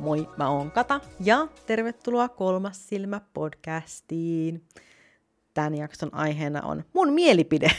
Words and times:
Moi, 0.00 0.28
mä 0.36 0.50
oon 0.50 0.70
Kata 0.70 1.00
ja 1.20 1.48
tervetuloa 1.66 2.28
Kolmas 2.28 2.88
silmä 2.88 3.20
podcastiin. 3.34 4.64
Tämän 5.54 5.74
jakson 5.74 6.14
aiheena 6.14 6.62
on 6.62 6.84
mun 6.92 7.12
mielipide. 7.12 7.70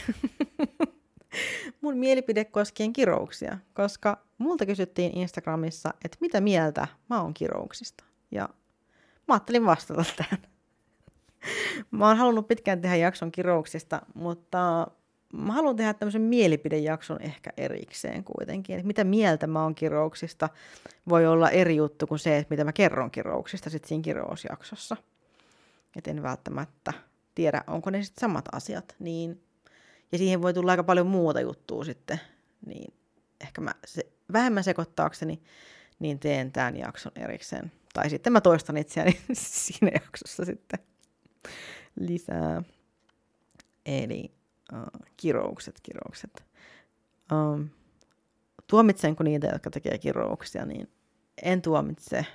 mun 1.82 1.96
mielipide 1.96 2.44
koskien 2.44 2.92
kirouksia, 2.92 3.58
koska 3.74 4.24
multa 4.38 4.66
kysyttiin 4.66 5.18
Instagramissa, 5.18 5.94
että 6.04 6.18
mitä 6.20 6.40
mieltä 6.40 6.88
mä 7.10 7.22
oon 7.22 7.34
kirouksista. 7.34 8.04
Ja 8.30 8.48
mä 9.28 9.34
ajattelin 9.34 9.66
vastata 9.66 10.04
tähän. 10.16 10.42
mä 11.90 12.08
oon 12.08 12.16
halunnut 12.16 12.48
pitkään 12.48 12.80
tehdä 12.80 12.96
jakson 12.96 13.32
kirouksista, 13.32 14.02
mutta 14.14 14.86
mä 15.32 15.52
haluan 15.52 15.76
tehdä 15.76 15.94
tämmöisen 15.94 16.22
mielipidejakson 16.22 17.22
ehkä 17.22 17.50
erikseen 17.56 18.24
kuitenkin. 18.24 18.76
Että 18.76 18.86
mitä 18.86 19.04
mieltä 19.04 19.46
mä 19.46 19.62
oon 19.62 19.74
kirouksista 19.74 20.48
voi 21.08 21.26
olla 21.26 21.50
eri 21.50 21.76
juttu 21.76 22.06
kuin 22.06 22.18
se, 22.18 22.38
että 22.38 22.52
mitä 22.52 22.64
mä 22.64 22.72
kerron 22.72 23.10
kirouksista 23.10 23.70
sitten 23.70 23.88
siinä 23.88 24.02
kirousjaksossa. 24.02 24.96
Että 25.96 26.10
en 26.10 26.22
välttämättä 26.22 26.92
tiedä, 27.34 27.64
onko 27.66 27.90
ne 27.90 28.02
sitten 28.02 28.20
samat 28.20 28.44
asiat. 28.52 28.96
Niin, 28.98 29.42
ja 30.12 30.18
siihen 30.18 30.42
voi 30.42 30.54
tulla 30.54 30.70
aika 30.70 30.84
paljon 30.84 31.06
muuta 31.06 31.40
juttua 31.40 31.84
sitten. 31.84 32.20
Niin 32.66 32.94
ehkä 33.40 33.60
mä 33.60 33.74
se, 33.84 34.06
vähemmän 34.32 34.64
sekoittaakseni, 34.64 35.42
niin 35.98 36.18
teen 36.18 36.52
tämän 36.52 36.76
jakson 36.76 37.12
erikseen. 37.16 37.72
Tai 37.92 38.10
sitten 38.10 38.32
mä 38.32 38.40
toistan 38.40 38.76
itseäni 38.76 39.20
siinä 39.32 39.90
jaksossa 39.94 40.44
sitten 40.44 40.80
lisää. 42.00 42.62
Eli 43.86 44.39
uh, 44.72 45.00
kiroukset, 45.16 45.80
kiroukset. 45.82 46.44
Um, 47.32 47.68
tuomitsenko 48.66 49.24
niitä, 49.24 49.46
jotka 49.46 49.70
tekee 49.70 49.98
kirouksia, 49.98 50.66
niin 50.66 50.88
en 51.42 51.62
tuomitse 51.62 52.26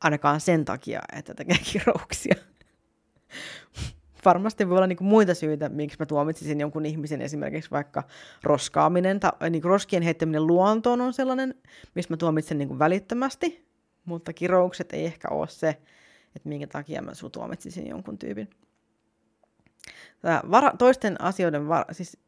ainakaan 0.00 0.40
sen 0.40 0.64
takia, 0.64 1.00
että 1.12 1.34
tekee 1.34 1.56
kirouksia. 1.72 2.34
Varmasti 4.24 4.68
voi 4.68 4.76
olla 4.76 4.86
niinku 4.86 5.04
muita 5.04 5.34
syitä, 5.34 5.68
miksi 5.68 5.96
mä 6.00 6.06
tuomitsisin 6.06 6.60
jonkun 6.60 6.86
ihmisen, 6.86 7.22
esimerkiksi 7.22 7.70
vaikka 7.70 8.02
roskaaminen 8.42 9.20
tai 9.20 9.50
niinku 9.50 9.68
roskien 9.68 10.02
heittäminen 10.02 10.46
luontoon 10.46 11.00
on 11.00 11.12
sellainen, 11.12 11.54
mistä 11.94 12.12
mä 12.12 12.16
tuomitsen 12.16 12.58
niinku 12.58 12.78
välittömästi, 12.78 13.66
mutta 14.04 14.32
kiroukset 14.32 14.92
ei 14.92 15.04
ehkä 15.04 15.28
ole 15.28 15.48
se, 15.48 15.68
että 16.36 16.48
minkä 16.48 16.66
takia 16.66 17.02
mä 17.02 17.14
sun 17.14 17.30
tuomitsisin 17.30 17.86
jonkun 17.86 18.18
tyypin 18.18 18.50
vara, 20.50 20.72
toisten 20.78 21.20
asioiden, 21.20 21.68
var, 21.68 21.84
siis 21.92 22.18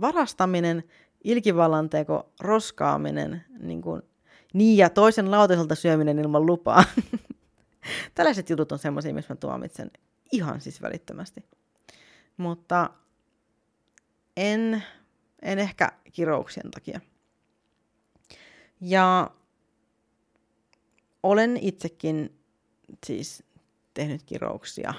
varastaminen, 0.00 0.84
ilkivallan 1.24 1.90
teko, 1.90 2.32
roskaaminen, 2.40 3.44
niin, 3.58 3.82
kuin, 3.82 4.02
niin 4.54 4.76
ja 4.76 4.90
toisen 4.90 5.30
lautaselta 5.30 5.74
syöminen 5.74 6.18
ilman 6.18 6.46
lupaa. 6.46 6.84
Tällaiset 8.14 8.50
jutut 8.50 8.72
on 8.72 8.78
semmoisia, 8.78 9.14
missä 9.14 9.34
mä 9.34 9.36
tuomitsen 9.36 9.90
ihan 10.32 10.60
siis 10.60 10.82
välittömästi. 10.82 11.44
Mutta 12.36 12.90
en, 14.36 14.82
en 15.42 15.58
ehkä 15.58 15.92
kirouksien 16.12 16.70
takia. 16.70 17.00
Ja 18.80 19.30
olen 21.22 21.56
itsekin 21.56 22.38
siis 23.06 23.44
tehnyt 23.94 24.22
kirouksia 24.22 24.94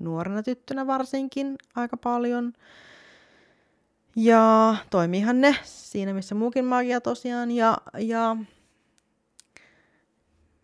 nuorena 0.00 0.42
tyttönä 0.42 0.86
varsinkin 0.86 1.56
aika 1.74 1.96
paljon. 1.96 2.52
Ja 4.16 4.76
toimiihan 4.90 5.40
ne 5.40 5.56
siinä, 5.62 6.12
missä 6.12 6.34
muukin 6.34 6.64
magia 6.64 7.00
tosiaan. 7.00 7.50
Ja, 7.50 7.78
ja 7.98 8.36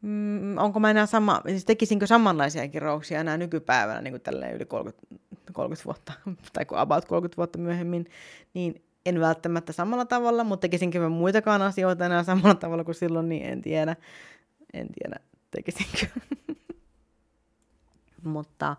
mm, 0.03 0.59
onko 0.59 0.81
mä 0.81 0.91
enää 0.91 1.07
sama, 1.07 1.41
siis 1.47 1.65
tekisinkö 1.65 2.07
samanlaisia 2.07 2.69
kirouksia 2.69 3.21
enää 3.21 3.37
nykypäivänä, 3.37 4.01
niin 4.01 4.13
kuin 4.13 4.23
tälleen 4.23 4.55
yli 4.55 4.65
30, 4.65 5.07
30 5.53 5.85
vuotta, 5.85 6.13
tai 6.53 6.65
kuin 6.65 6.79
about 6.79 7.05
30 7.05 7.37
vuotta 7.37 7.59
myöhemmin, 7.59 8.07
niin 8.55 8.85
en 9.07 9.21
välttämättä 9.21 9.73
samalla 9.73 10.05
tavalla, 10.05 10.45
mutta 10.45 10.61
tekisinkö 10.61 11.01
mä 11.01 11.09
muitakaan 11.09 11.63
asioita 11.63 12.07
enää 12.07 12.23
samalla 12.23 12.55
tavalla 12.55 12.85
kuin 12.85 12.95
silloin, 12.95 13.29
niin 13.29 13.47
en 13.47 13.63
tiedä. 13.63 13.97
En 14.73 14.87
tiedä, 15.01 15.17
tekisinkö. 15.51 16.07
mutta 18.25 18.77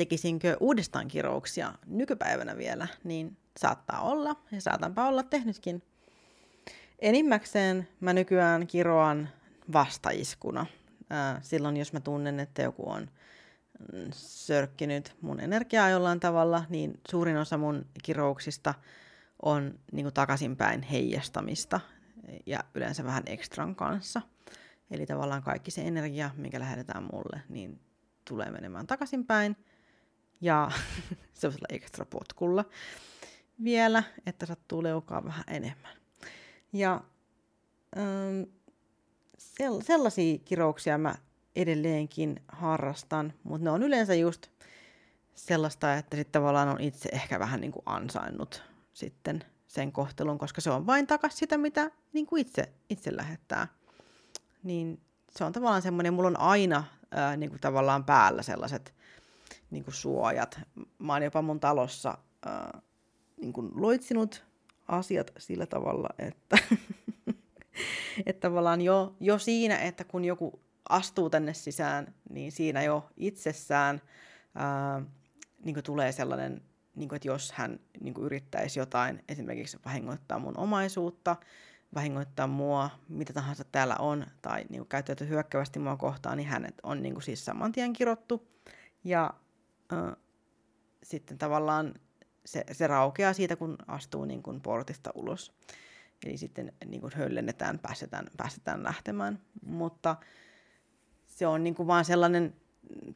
tekisinkö 0.00 0.56
uudestaan 0.60 1.08
kirouksia 1.08 1.72
nykypäivänä 1.86 2.56
vielä, 2.56 2.88
niin 3.04 3.36
saattaa 3.56 4.00
olla, 4.00 4.36
ja 4.52 4.60
saatanpa 4.60 5.08
olla 5.08 5.22
tehnytkin. 5.22 5.82
Enimmäkseen 6.98 7.88
mä 8.00 8.12
nykyään 8.12 8.66
kiroan 8.66 9.28
vastaiskuna. 9.72 10.66
silloin, 11.42 11.76
jos 11.76 11.92
mä 11.92 12.00
tunnen, 12.00 12.40
että 12.40 12.62
joku 12.62 12.90
on 12.90 13.10
mm, 13.92 14.10
sörkkinyt 14.12 15.16
mun 15.20 15.40
energiaa 15.40 15.90
jollain 15.90 16.20
tavalla, 16.20 16.64
niin 16.68 17.00
suurin 17.10 17.36
osa 17.36 17.58
mun 17.58 17.86
kirouksista 18.02 18.74
on 19.42 19.78
niin 19.92 20.04
kuin 20.04 20.14
takaisinpäin 20.14 20.82
heijastamista 20.82 21.80
ja 22.46 22.60
yleensä 22.74 23.04
vähän 23.04 23.22
ekstran 23.26 23.76
kanssa. 23.76 24.22
Eli 24.90 25.06
tavallaan 25.06 25.42
kaikki 25.42 25.70
se 25.70 25.82
energia, 25.82 26.30
mikä 26.36 26.60
lähetetään 26.60 27.08
mulle, 27.12 27.42
niin 27.48 27.80
tulee 28.28 28.50
menemään 28.50 28.86
takaisinpäin– 28.86 29.56
ja 30.40 30.70
semmoisella 31.34 31.66
ekstra 31.68 32.04
potkulla 32.04 32.64
vielä, 33.64 34.02
että 34.26 34.46
sattuu 34.46 34.82
leukaa 34.82 35.24
vähän 35.24 35.44
enemmän. 35.48 35.92
Ja 36.72 37.00
ähm, 37.98 38.42
sell- 39.38 39.84
sellaisia 39.84 40.38
kirouksia 40.38 40.98
mä 40.98 41.14
edelleenkin 41.56 42.42
harrastan, 42.48 43.32
mutta 43.42 43.64
ne 43.64 43.70
on 43.70 43.82
yleensä 43.82 44.14
just 44.14 44.46
sellaista, 45.34 45.94
että 45.94 46.16
sitten 46.16 46.32
tavallaan 46.32 46.68
on 46.68 46.80
itse 46.80 47.08
ehkä 47.12 47.38
vähän 47.38 47.60
niin 47.60 47.72
kuin 47.72 47.82
ansainnut 47.86 48.62
sitten 48.92 49.44
sen 49.68 49.92
kohtelun, 49.92 50.38
koska 50.38 50.60
se 50.60 50.70
on 50.70 50.86
vain 50.86 51.06
takas 51.06 51.38
sitä, 51.38 51.58
mitä 51.58 51.90
niin 52.12 52.26
kuin 52.26 52.40
itse, 52.40 52.72
itse 52.90 53.16
lähettää. 53.16 53.68
Niin 54.62 55.00
se 55.30 55.44
on 55.44 55.52
tavallaan 55.52 55.82
semmoinen, 55.82 56.14
mulla 56.14 56.28
on 56.28 56.40
aina 56.40 56.84
ää, 57.10 57.36
niin 57.36 57.50
kuin 57.50 57.60
tavallaan 57.60 58.04
päällä 58.04 58.42
sellaiset 58.42 58.94
niin 59.70 59.84
kuin 59.84 59.94
suojat. 59.94 60.60
Mä 60.98 61.12
oon 61.12 61.22
jopa 61.22 61.42
mun 61.42 61.60
talossa 61.60 62.18
ää, 62.46 62.80
niin 63.36 63.52
kuin 63.52 63.70
loitsinut 63.74 64.44
asiat 64.88 65.30
sillä 65.38 65.66
tavalla, 65.66 66.08
että, 66.18 66.58
että 68.26 68.48
tavallaan 68.48 68.80
jo, 68.80 69.16
jo 69.20 69.38
siinä, 69.38 69.78
että 69.78 70.04
kun 70.04 70.24
joku 70.24 70.60
astuu 70.88 71.30
tänne 71.30 71.54
sisään, 71.54 72.14
niin 72.30 72.52
siinä 72.52 72.82
jo 72.82 73.10
itsessään 73.16 74.00
ää, 74.54 75.02
niin 75.64 75.74
kuin 75.74 75.84
tulee 75.84 76.12
sellainen, 76.12 76.62
niin 76.94 77.08
kuin, 77.08 77.16
että 77.16 77.28
jos 77.28 77.52
hän 77.52 77.80
niin 78.00 78.14
kuin 78.14 78.24
yrittäisi 78.24 78.78
jotain, 78.78 79.24
esimerkiksi 79.28 79.78
vahingoittaa 79.84 80.38
mun 80.38 80.58
omaisuutta, 80.58 81.36
vahingoittaa 81.94 82.46
mua, 82.46 82.90
mitä 83.08 83.32
tahansa 83.32 83.64
täällä 83.64 83.96
on, 83.98 84.26
tai 84.42 84.64
niin 84.68 84.86
käyttäytyy 84.86 85.28
hyökkävästi 85.28 85.78
mua 85.78 85.96
kohtaan, 85.96 86.36
niin 86.36 86.48
hänet 86.48 86.74
on 86.82 87.02
niin 87.02 87.14
kuin 87.14 87.22
siis 87.22 87.44
saman 87.44 87.72
tien 87.72 87.92
kirottu. 87.92 88.48
Ja 89.04 89.34
sitten 91.02 91.38
tavallaan 91.38 91.94
se, 92.44 92.64
se 92.72 92.86
raukeaa 92.86 93.32
siitä, 93.32 93.56
kun 93.56 93.76
astuu 93.86 94.24
niin 94.24 94.42
kuin 94.42 94.60
portista 94.60 95.10
ulos. 95.14 95.52
Eli 96.26 96.36
sitten 96.36 96.72
niin 96.86 97.00
kuin 97.00 97.12
höllennetään, 97.16 97.78
päästetään, 97.78 98.26
päästetään 98.36 98.84
lähtemään. 98.84 99.40
Mutta 99.66 100.16
se 101.26 101.46
on 101.46 101.64
niin 101.64 101.74
kuin 101.74 101.86
vaan 101.86 102.04
sellainen 102.04 102.56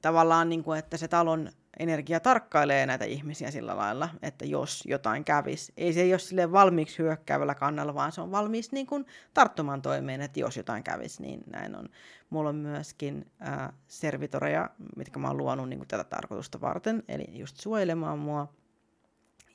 tavallaan, 0.00 0.48
niin 0.48 0.64
kuin, 0.64 0.78
että 0.78 0.96
se 0.96 1.08
talon 1.08 1.50
energia 1.78 2.20
tarkkailee 2.20 2.86
näitä 2.86 3.04
ihmisiä 3.04 3.50
sillä 3.50 3.76
lailla, 3.76 4.08
että 4.22 4.44
jos 4.44 4.84
jotain 4.86 5.24
kävisi. 5.24 5.72
Ei 5.76 5.92
se 5.92 6.04
ole 6.04 6.18
sille 6.18 6.52
valmiiksi 6.52 6.98
hyökkäävällä 6.98 7.54
kannalla, 7.54 7.94
vaan 7.94 8.12
se 8.12 8.20
on 8.20 8.30
valmis 8.30 8.72
niin 8.72 8.86
kuin 8.86 9.06
tarttumaan 9.34 9.82
toimeen, 9.82 10.20
että 10.20 10.40
jos 10.40 10.56
jotain 10.56 10.84
kävisi, 10.84 11.22
niin 11.22 11.44
näin 11.46 11.76
on. 11.76 11.88
Mulla 12.30 12.48
on 12.48 12.56
myöskin 12.56 13.30
äh, 13.48 13.72
servitoreja, 13.86 14.70
mitkä 14.96 15.18
mä 15.18 15.28
oon 15.28 15.36
luonut 15.36 15.68
niin 15.68 15.78
kuin 15.78 15.88
tätä 15.88 16.04
tarkoitusta 16.04 16.60
varten, 16.60 17.02
eli 17.08 17.24
just 17.38 17.56
suojelemaan 17.56 18.18
mua 18.18 18.52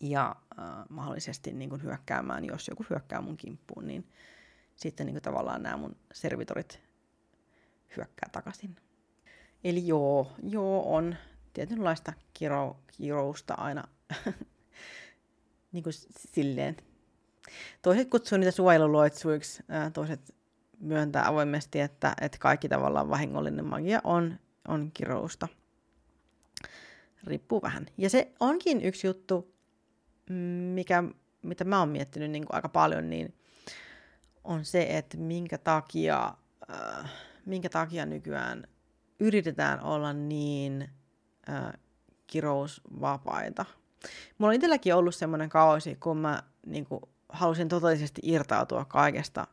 ja 0.01 0.35
äh, 0.59 0.65
mahdollisesti 0.89 1.51
niin 1.51 1.69
kuin 1.69 1.83
hyökkäämään, 1.83 2.45
jos 2.45 2.67
joku 2.67 2.85
hyökkää 2.89 3.21
mun 3.21 3.37
kimppuun, 3.37 3.87
niin 3.87 4.07
sitten 4.75 5.05
niin 5.05 5.13
kuin 5.13 5.23
tavallaan 5.23 5.63
nämä 5.63 5.77
mun 5.77 5.95
servitorit 6.13 6.79
hyökkää 7.97 8.29
takaisin. 8.31 8.75
Eli 9.63 9.87
joo, 9.87 10.31
joo 10.43 10.95
on 10.95 11.15
tietynlaista 11.53 12.13
kiro, 12.33 12.79
kirousta 12.97 13.53
aina 13.53 13.83
niin 15.71 15.83
kuin 15.83 15.93
silleen. 16.15 16.77
Toiset 17.81 18.09
kutsuu 18.09 18.37
niitä 18.37 18.51
suojeluluotsuiksi, 18.51 19.63
toiset 19.93 20.35
myöntää 20.79 21.27
avoimesti, 21.27 21.79
että, 21.79 22.13
että 22.21 22.37
kaikki 22.37 22.69
tavallaan 22.69 23.09
vahingollinen 23.09 23.65
magia 23.65 24.01
on, 24.03 24.39
on 24.67 24.91
kirousta. 24.93 25.47
Riippuu 27.23 27.61
vähän. 27.61 27.85
Ja 27.97 28.09
se 28.09 28.31
onkin 28.39 28.81
yksi 28.81 29.07
juttu, 29.07 29.53
mikä, 30.73 31.03
mitä 31.41 31.63
mä 31.63 31.79
oon 31.79 31.89
miettinyt 31.89 32.31
niin 32.31 32.45
kuin 32.45 32.55
aika 32.55 32.69
paljon, 32.69 33.09
niin 33.09 33.35
on 34.43 34.65
se, 34.65 34.97
että 34.97 35.17
minkä 35.17 35.57
takia 35.57 36.33
äh, 36.71 37.11
minkä 37.49 37.69
takia 37.69 38.05
nykyään 38.05 38.67
yritetään 39.19 39.83
olla 39.83 40.13
niin 40.13 40.89
kirousvapaita. 42.27 43.65
Mulla 44.37 44.49
on 44.49 44.55
itselläkin 44.55 44.95
ollut 44.95 45.15
semmoinen 45.15 45.49
kausi, 45.49 45.95
kun 45.95 46.17
mä 46.17 46.43
niin 46.65 46.85
kuin, 46.85 47.01
halusin 47.29 47.69
totaalisesti 47.69 48.21
irtautua 48.23 48.85
kaikesta, 48.85 49.47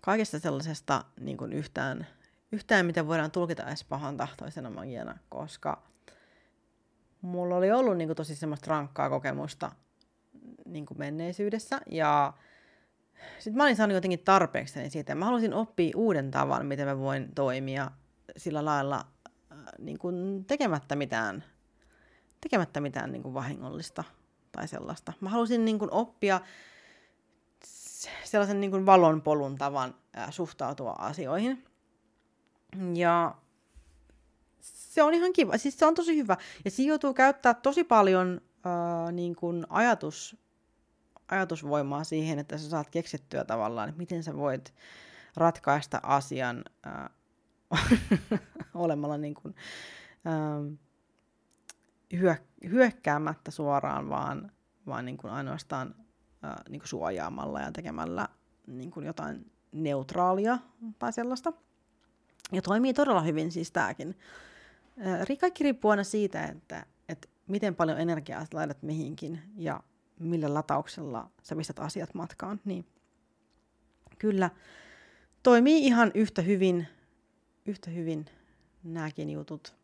kaikesta 0.00 0.38
sellaisesta 0.38 1.04
niin 1.20 1.36
kuin 1.36 1.52
yhtään, 1.52 2.06
yhtään, 2.52 2.86
mitä 2.86 3.06
voidaan 3.06 3.30
tulkita 3.30 3.66
edes 3.66 3.84
pahan 3.84 4.16
tahtoisena 4.16 4.70
magiana, 4.70 5.18
koska 5.28 5.82
mulla 7.22 7.56
oli 7.56 7.72
ollut 7.72 7.96
niin 7.96 8.08
kuin, 8.08 8.16
tosi 8.16 8.36
semmoista 8.36 8.70
rankkaa 8.70 9.10
kokemusta 9.10 9.72
niin 10.66 10.86
kuin 10.86 10.98
menneisyydessä, 10.98 11.80
ja 11.86 12.32
sitten 13.38 13.56
mä 13.56 13.62
olin 13.64 13.76
saanut 13.76 13.94
jotenkin 13.94 14.24
tarpeeksi 14.24 14.90
siitä, 14.90 15.14
mä 15.14 15.24
halusin 15.24 15.54
oppia 15.54 15.92
uuden 15.96 16.30
tavan, 16.30 16.66
miten 16.66 16.86
mä 16.88 16.98
voin 16.98 17.34
toimia 17.34 17.90
sillä 18.36 18.64
lailla 18.64 19.04
niin 19.78 19.98
kuin 19.98 20.44
tekemättä 20.44 20.96
mitään, 20.96 21.44
tekemättä 22.40 22.80
mitään 22.80 23.12
niin 23.12 23.22
kuin 23.22 23.34
vahingollista 23.34 24.04
tai 24.52 24.68
sellaista. 24.68 25.12
Mä 25.20 25.28
halusin 25.28 25.64
niin 25.64 25.78
kuin 25.78 25.92
oppia 25.92 26.40
sellaisen 28.24 28.60
niin 28.60 28.70
kuin 28.70 28.86
valonpolun 28.86 29.58
tavan 29.58 29.94
suhtautua 30.30 30.94
asioihin. 30.98 31.64
Ja 32.94 33.34
se 34.60 35.02
on 35.02 35.14
ihan 35.14 35.32
kiva. 35.32 35.58
Siis 35.58 35.78
se 35.78 35.86
on 35.86 35.94
tosi 35.94 36.16
hyvä. 36.16 36.36
Ja 36.64 36.70
siinä 36.70 36.88
joutuu 36.88 37.14
käyttää 37.14 37.54
tosi 37.54 37.84
paljon 37.84 38.40
äh, 38.66 39.12
niin 39.12 39.36
kuin 39.36 39.66
ajatus, 39.68 40.36
ajatusvoimaa 41.28 42.04
siihen, 42.04 42.38
että 42.38 42.58
sä 42.58 42.70
saat 42.70 42.90
keksittyä 42.90 43.44
tavallaan, 43.44 43.88
että 43.88 43.98
miten 43.98 44.22
sä 44.22 44.36
voit 44.36 44.74
ratkaista 45.36 46.00
asian 46.02 46.64
äh, 46.86 47.10
olemalla 48.74 49.18
niin 49.18 49.34
kuin, 49.34 49.54
äh, 50.26 50.78
hyö, 52.20 52.36
hyökkäämättä 52.70 53.50
suoraan, 53.50 54.08
vaan, 54.08 54.52
vaan 54.86 55.04
niin 55.04 55.16
kuin 55.16 55.32
ainoastaan 55.32 55.94
äh, 56.44 56.56
niin 56.68 56.80
kuin 56.80 56.88
suojaamalla 56.88 57.60
ja 57.60 57.72
tekemällä 57.72 58.28
niin 58.66 58.90
kuin 58.90 59.06
jotain 59.06 59.52
neutraalia 59.72 60.58
tai 60.98 61.12
sellaista. 61.12 61.52
Ja 62.52 62.62
toimii 62.62 62.94
todella 62.94 63.22
hyvin 63.22 63.52
siis 63.52 63.70
tämäkin. 63.70 64.18
Äh, 65.06 65.38
kaikki 65.40 65.64
riippuu 65.64 65.90
aina 65.90 66.04
siitä, 66.04 66.44
että, 66.44 66.86
että 67.08 67.28
miten 67.46 67.74
paljon 67.74 68.00
energiaa 68.00 68.46
laitat 68.52 68.82
mihinkin 68.82 69.40
ja 69.56 69.80
millä 70.18 70.54
latauksella 70.54 71.30
sä 71.42 71.56
pistät 71.56 71.78
asiat 71.78 72.14
matkaan. 72.14 72.60
Niin 72.64 72.86
kyllä 74.18 74.50
toimii 75.42 75.86
ihan 75.86 76.10
yhtä 76.14 76.42
hyvin, 76.42 76.86
yhtä 77.66 77.90
hyvin 77.90 78.26
nämäkin 78.84 79.30
jutut. 79.30 79.74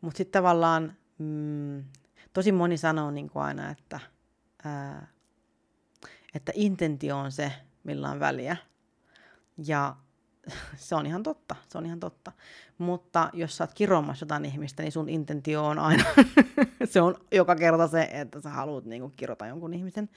Mutta 0.00 0.18
sitten 0.18 0.32
tavallaan 0.40 0.96
mm, 1.18 1.84
tosi 2.32 2.52
moni 2.52 2.76
sanoo 2.76 3.10
niin 3.10 3.30
kuin 3.30 3.42
aina, 3.42 3.70
että, 3.70 4.00
ää, 4.64 5.06
että 6.34 6.52
intentio 6.54 7.18
on 7.18 7.32
se, 7.32 7.52
millä 7.84 8.10
on 8.10 8.20
väliä. 8.20 8.56
Ja 9.66 9.96
se 10.76 10.94
on 10.94 11.06
ihan 11.06 11.22
totta, 11.22 11.56
se 11.68 11.78
on 11.78 11.86
ihan 11.86 12.00
totta. 12.00 12.32
Mutta 12.78 13.30
jos 13.32 13.56
sä 13.56 13.64
oot 13.64 13.74
kiromassa 13.74 14.24
jotain 14.24 14.44
ihmistä, 14.44 14.82
niin 14.82 14.92
sun 14.92 15.08
intentio 15.08 15.64
on 15.64 15.78
aina, 15.78 16.04
se 16.84 17.00
on 17.00 17.14
joka 17.32 17.56
kerta 17.56 17.88
se, 17.88 18.08
että 18.12 18.40
sä 18.40 18.50
haluat 18.50 18.84
niin 18.84 19.12
kirota 19.16 19.46
jonkun 19.46 19.74
ihmisen. 19.74 20.08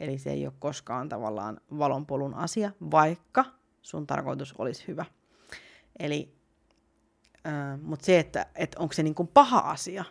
Eli 0.00 0.18
se 0.18 0.30
ei 0.30 0.46
ole 0.46 0.54
koskaan 0.58 1.08
tavallaan 1.08 1.60
valonpolun 1.78 2.34
asia, 2.34 2.70
vaikka 2.90 3.44
sun 3.82 4.06
tarkoitus 4.06 4.54
olisi 4.58 4.84
hyvä. 4.88 5.04
Eli, 5.98 6.34
äh, 7.46 7.80
mutta 7.82 8.06
se, 8.06 8.18
että, 8.18 8.46
että 8.54 8.80
onko 8.80 8.92
se 8.92 9.02
niin 9.02 9.14
kuin 9.14 9.28
paha 9.28 9.58
asia, 9.58 10.04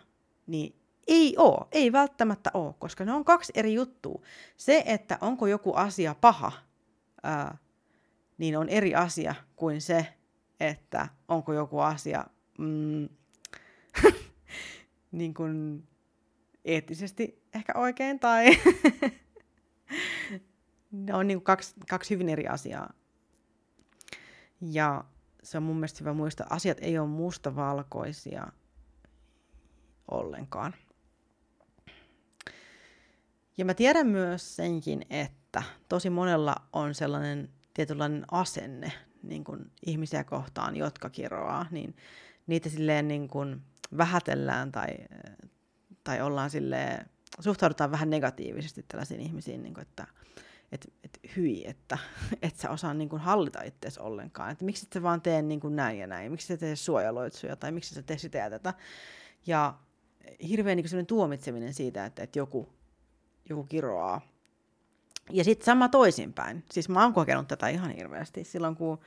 niin 0.46 0.74
ei 1.06 1.34
oo, 1.38 1.68
ei 1.72 1.92
välttämättä 1.92 2.50
oo, 2.54 2.72
koska 2.78 3.04
ne 3.04 3.12
on 3.12 3.24
kaksi 3.24 3.52
eri 3.54 3.74
juttua. 3.74 4.22
Se, 4.56 4.82
että 4.86 5.18
onko 5.20 5.46
joku 5.46 5.72
asia 5.74 6.14
paha, 6.20 6.52
ää, 7.22 7.58
niin 8.38 8.58
on 8.58 8.68
eri 8.68 8.94
asia 8.94 9.34
kuin 9.56 9.80
se, 9.80 10.06
että 10.60 11.08
onko 11.28 11.52
joku 11.52 11.78
asia 11.78 12.24
mm, 12.58 13.08
niin 15.12 15.34
kuin 15.34 15.84
eettisesti 16.64 17.42
ehkä 17.54 17.72
oikein 17.76 18.20
tai 18.20 18.50
ne 20.92 21.14
on 21.14 21.26
niin 21.26 21.38
kuin 21.38 21.44
kaksi, 21.44 21.74
kaksi 21.88 22.14
hyvin 22.14 22.28
eri 22.28 22.46
asiaa. 22.46 22.92
Ja 24.60 25.04
se 25.44 25.58
on 25.58 25.62
mun 25.62 25.76
mielestä 25.76 25.98
hyvä 26.00 26.12
muistaa, 26.12 26.46
asiat 26.50 26.78
ei 26.80 26.98
ole 26.98 27.08
mustavalkoisia 27.08 28.46
ollenkaan. 30.10 30.74
Ja 33.58 33.64
mä 33.64 33.74
tiedän 33.74 34.06
myös 34.06 34.56
senkin, 34.56 35.06
että 35.10 35.62
tosi 35.88 36.10
monella 36.10 36.54
on 36.72 36.94
sellainen 36.94 37.48
tietynlainen 37.74 38.24
asenne 38.30 38.92
niin 39.22 39.44
kuin 39.44 39.70
ihmisiä 39.86 40.24
kohtaan, 40.24 40.76
jotka 40.76 41.10
kiroaa, 41.10 41.66
niin 41.70 41.96
niitä 42.46 42.68
silleen 42.68 43.08
niin 43.08 43.28
kuin 43.28 43.62
vähätellään 43.96 44.72
tai, 44.72 44.88
tai 46.04 46.22
ollaan 46.22 46.50
silleen, 46.50 47.10
suhtaudutaan 47.40 47.90
vähän 47.90 48.10
negatiivisesti 48.10 48.84
tällaisiin 48.88 49.20
ihmisiin, 49.20 49.62
niin 49.62 49.74
kuin, 49.74 49.82
että 49.82 50.06
et, 50.74 50.92
et 51.04 51.18
hyi, 51.36 51.66
että 51.66 51.98
et 52.42 52.56
sä 52.56 52.70
osaa 52.70 52.94
niin 52.94 53.08
kuin 53.08 53.22
hallita 53.22 53.62
itseäsi 53.62 54.00
ollenkaan, 54.00 54.50
että 54.50 54.64
miksi 54.64 54.86
et 54.86 54.92
sä 54.92 55.02
vaan 55.02 55.22
tee 55.22 55.42
niin 55.42 55.60
kuin 55.60 55.76
näin 55.76 55.98
ja 55.98 56.06
näin, 56.06 56.30
miksi 56.30 56.46
sä 56.46 56.56
tee 56.56 56.76
suojaloitsuja 56.76 57.56
tai 57.56 57.72
miksi 57.72 57.94
sä 57.94 58.02
tee 58.02 58.18
sitä 58.18 58.38
ja 58.38 58.50
tätä. 58.50 58.74
Ja 59.46 59.74
hirveän 60.48 60.76
niin 60.76 61.06
tuomitseminen 61.06 61.74
siitä, 61.74 62.04
että, 62.04 62.22
että 62.22 62.38
joku, 62.38 62.68
joku 63.48 63.64
kiroaa. 63.64 64.20
Ja 65.30 65.44
sitten 65.44 65.64
sama 65.64 65.88
toisinpäin. 65.88 66.64
Siis 66.72 66.88
mä 66.88 67.02
oon 67.02 67.12
kokenut 67.12 67.48
tätä 67.48 67.68
ihan 67.68 67.90
hirveästi. 67.90 68.44
Silloin 68.44 68.76
kun 68.76 68.98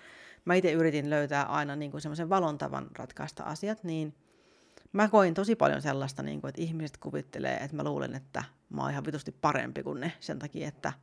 mä 0.45 0.55
itse 0.55 0.71
yritin 0.71 1.09
löytää 1.09 1.43
aina 1.43 1.75
niin 1.75 2.01
semmoisen 2.01 2.29
valontavan 2.29 2.87
ratkaista 2.97 3.43
asiat, 3.43 3.83
niin 3.83 4.15
mä 4.93 5.07
koin 5.07 5.33
tosi 5.33 5.55
paljon 5.55 5.81
sellaista, 5.81 6.23
niin 6.23 6.41
kuin, 6.41 6.49
että 6.49 6.61
ihmiset 6.61 6.97
kuvittelee, 6.97 7.57
että 7.57 7.75
mä 7.75 7.83
luulen, 7.83 8.15
että 8.15 8.43
mä 8.69 8.81
oon 8.81 8.91
ihan 8.91 9.05
vitusti 9.05 9.31
parempi 9.31 9.83
kuin 9.83 9.99
ne 9.99 10.13
sen 10.19 10.39
takia, 10.39 10.67
että, 10.67 10.93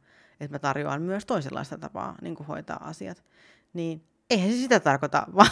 että 0.41 0.55
mä 0.55 0.59
tarjoan 0.59 1.03
myös 1.03 1.27
toisenlaista 1.27 1.79
tapaa 1.79 2.15
niin 2.23 2.35
kuin 2.35 2.47
hoitaa 2.47 2.89
asiat. 2.89 3.25
Niin 3.73 4.05
eihän 4.31 4.51
se 4.51 4.57
sitä 4.57 4.81
tarkoita, 4.81 5.27
vaan, 5.37 5.51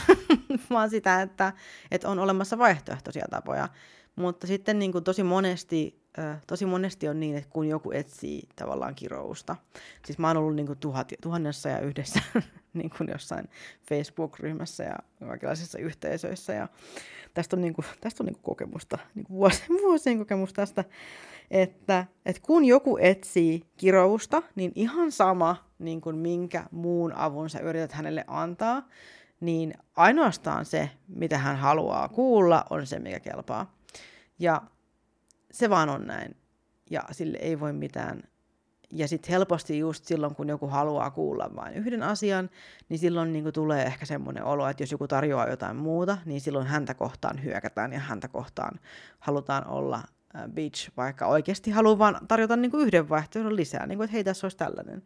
vaan 0.70 0.90
sitä, 0.90 1.22
että, 1.22 1.52
että 1.90 2.08
on 2.08 2.18
olemassa 2.18 2.58
vaihtoehtoisia 2.58 3.26
tapoja. 3.30 3.68
Mutta 4.16 4.46
sitten 4.46 4.78
niin 4.78 4.92
kuin 4.92 5.04
tosi 5.04 5.22
monesti 5.22 6.02
tosi 6.46 6.66
monesti 6.66 7.08
on 7.08 7.20
niin, 7.20 7.36
että 7.36 7.50
kun 7.50 7.68
joku 7.68 7.90
etsii 7.92 8.42
tavallaan 8.56 8.94
kirousta, 8.94 9.56
siis 10.06 10.18
mä 10.18 10.28
oon 10.28 10.36
ollut 10.36 10.56
niin 10.56 10.66
kuin 10.66 10.78
tuhat, 10.78 11.12
tuhannessa 11.22 11.68
ja 11.68 11.80
yhdessä 11.80 12.20
niin 12.74 12.90
kuin 12.90 13.10
jossain 13.10 13.48
Facebook-ryhmässä 13.88 14.84
ja 14.84 14.96
kaikenlaisissa 15.26 15.78
yhteisöissä 15.78 16.52
ja 16.52 16.68
tästä 17.34 17.56
on, 17.56 17.62
niin 17.62 17.74
kuin, 17.74 17.84
tästä 18.00 18.22
on 18.22 18.26
niin 18.26 18.34
kuin 18.34 18.42
kokemusta, 18.42 18.98
niin 19.14 19.24
kuin 19.24 19.36
vuosien, 19.36 19.68
vuosien 19.84 20.18
kokemus 20.18 20.52
tästä, 20.52 20.84
että, 21.52 22.06
että 22.26 22.42
kun 22.46 22.64
joku 22.64 22.98
etsii 23.00 23.62
kirousta, 23.76 24.42
niin 24.54 24.72
ihan 24.74 25.12
sama 25.12 25.56
niin 25.78 26.00
kuin 26.00 26.16
minkä 26.16 26.64
muun 26.70 27.12
avun 27.12 27.50
sä 27.50 27.58
yrität 27.58 27.92
hänelle 27.92 28.24
antaa, 28.26 28.88
niin 29.40 29.74
ainoastaan 29.96 30.64
se, 30.64 30.90
mitä 31.08 31.38
hän 31.38 31.56
haluaa 31.56 32.08
kuulla, 32.08 32.64
on 32.70 32.86
se, 32.86 32.98
mikä 32.98 33.20
kelpaa. 33.20 33.74
Ja 34.38 34.62
se 35.50 35.70
vaan 35.70 35.88
on 35.88 36.06
näin. 36.06 36.36
Ja 36.90 37.02
sille 37.10 37.38
ei 37.38 37.60
voi 37.60 37.72
mitään. 37.72 38.22
Ja 38.92 39.08
sitten 39.08 39.30
helposti 39.30 39.78
just 39.78 40.04
silloin, 40.04 40.34
kun 40.34 40.48
joku 40.48 40.66
haluaa 40.66 41.10
kuulla 41.10 41.50
vain 41.56 41.74
yhden 41.74 42.02
asian, 42.02 42.50
niin 42.88 42.98
silloin 42.98 43.32
niin 43.32 43.52
tulee 43.52 43.82
ehkä 43.82 44.06
semmoinen 44.06 44.44
olo, 44.44 44.68
että 44.68 44.82
jos 44.82 44.92
joku 44.92 45.08
tarjoaa 45.08 45.48
jotain 45.48 45.76
muuta, 45.76 46.18
niin 46.24 46.40
silloin 46.40 46.66
häntä 46.66 46.94
kohtaan 46.94 47.44
hyökätään 47.44 47.92
ja 47.92 47.98
häntä 47.98 48.28
kohtaan 48.28 48.80
halutaan 49.18 49.66
olla 49.66 50.02
bitch, 50.48 50.90
vaikka 50.96 51.26
oikeasti 51.26 51.70
haluaa 51.70 51.98
vaan 51.98 52.18
tarjota 52.28 52.56
niin 52.56 52.70
kuin 52.70 52.86
yhden 52.86 53.08
vaihtoehdon 53.08 53.56
lisää, 53.56 53.86
niin 53.86 53.98
kuin, 53.98 54.04
että 54.04 54.12
hei, 54.12 54.24
tässä 54.24 54.44
olisi 54.44 54.56
tällainen 54.56 55.02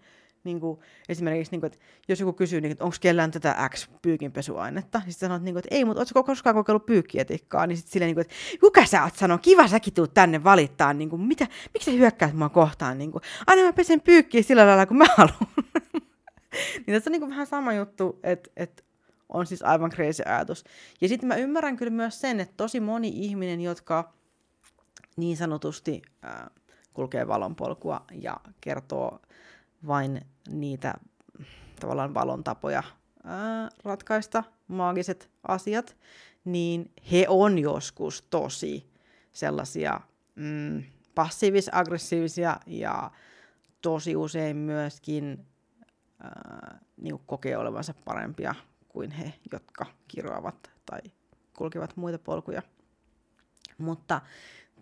niin 0.47 0.61
kuin, 0.61 0.81
esimerkiksi, 1.09 1.53
niin 1.53 1.61
kuin, 1.61 1.73
että 1.73 1.85
jos 2.09 2.21
joku 2.21 2.33
kysyy, 2.33 2.61
niin, 2.61 2.73
että 2.73 2.85
onko 2.85 2.97
kellään 3.01 3.31
tätä 3.31 3.69
X-pyykinpesuainetta, 3.69 4.99
niin 4.99 5.13
sitten 5.13 5.29
sanot, 5.29 5.43
niin 5.43 5.55
kuin, 5.55 5.59
että 5.59 5.75
ei, 5.75 5.85
mutta 5.85 6.01
oletko 6.01 6.25
koskaan 6.25 6.55
kokeillut 6.55 6.87
pyykkietikkaa, 6.87 7.67
niin 7.67 7.77
sitten 7.77 7.93
silleen, 7.93 8.07
niin 8.07 8.15
kuin, 8.15 8.21
että 8.21 8.35
kuka 8.61 8.87
sä 8.87 9.05
oot 9.05 9.17
sanoo, 9.17 9.39
kiva 9.39 9.69
säkin 9.69 9.95
tuut 9.95 10.15
tänne 10.15 10.45
valittaa, 10.45 10.93
niin 10.93 11.11
kuin, 11.11 11.23
mitä, 11.23 11.47
miksi 11.75 11.91
sä 11.91 11.97
hyökkäät 11.97 12.35
mua 12.35 12.49
kohtaan, 12.49 12.99
niin 12.99 13.13
kuin, 13.13 13.23
aina 13.47 13.63
mä 13.63 13.73
pesen 13.73 14.01
pyykkiä 14.01 14.43
sillä 14.43 14.67
lailla, 14.67 14.87
kun 14.87 14.97
mä 14.99 15.07
haluan. 15.17 15.49
niin 16.87 16.95
tässä 16.95 17.11
on 17.11 17.13
niin 17.13 17.21
kuin 17.21 17.31
vähän 17.31 17.47
sama 17.47 17.73
juttu, 17.73 18.21
että, 18.23 18.51
että 18.57 18.83
on 19.29 19.47
siis 19.47 19.63
aivan 19.63 19.91
crazy 19.91 20.23
ajatus. 20.27 20.65
Ja 21.01 21.09
sitten 21.09 21.29
mä 21.29 21.37
ymmärrän 21.37 21.77
kyllä 21.77 21.93
myös 21.93 22.21
sen, 22.21 22.41
että 22.41 22.55
tosi 22.57 22.81
moni 22.81 23.09
ihminen, 23.15 23.61
jotka 23.61 24.16
niin 25.17 25.37
sanotusti 25.37 26.03
äh, 26.25 26.51
kulkee 26.95 27.29
valonpolkua 27.29 28.05
ja 28.13 28.37
kertoo 28.61 29.21
vain 29.87 30.21
niitä 30.49 30.95
tavallaan 31.81 32.15
valon 32.15 32.45
tapoja 32.45 32.83
ratkaista 33.85 34.45
maagiset 34.69 35.31
asiat, 35.49 35.97
niin 36.45 36.93
he 37.13 37.27
on 37.29 37.59
joskus 37.59 38.23
tosi 38.31 38.91
sellaisia 39.33 40.01
mm, 40.35 40.83
passiivis-aggressiivisia 41.15 42.61
ja 42.67 43.11
tosi 43.83 44.17
usein 44.17 44.57
myöskin 44.57 45.47
ää, 46.21 46.79
niin 46.97 47.19
kokee 47.27 47.57
olevansa 47.57 47.95
parempia 48.05 48.55
kuin 48.89 49.11
he, 49.11 49.33
jotka 49.53 49.87
kiroavat 50.09 50.71
tai 50.87 51.01
kulkevat 51.57 51.97
muita 51.97 52.19
polkuja. 52.19 52.63
Mutta 53.79 54.21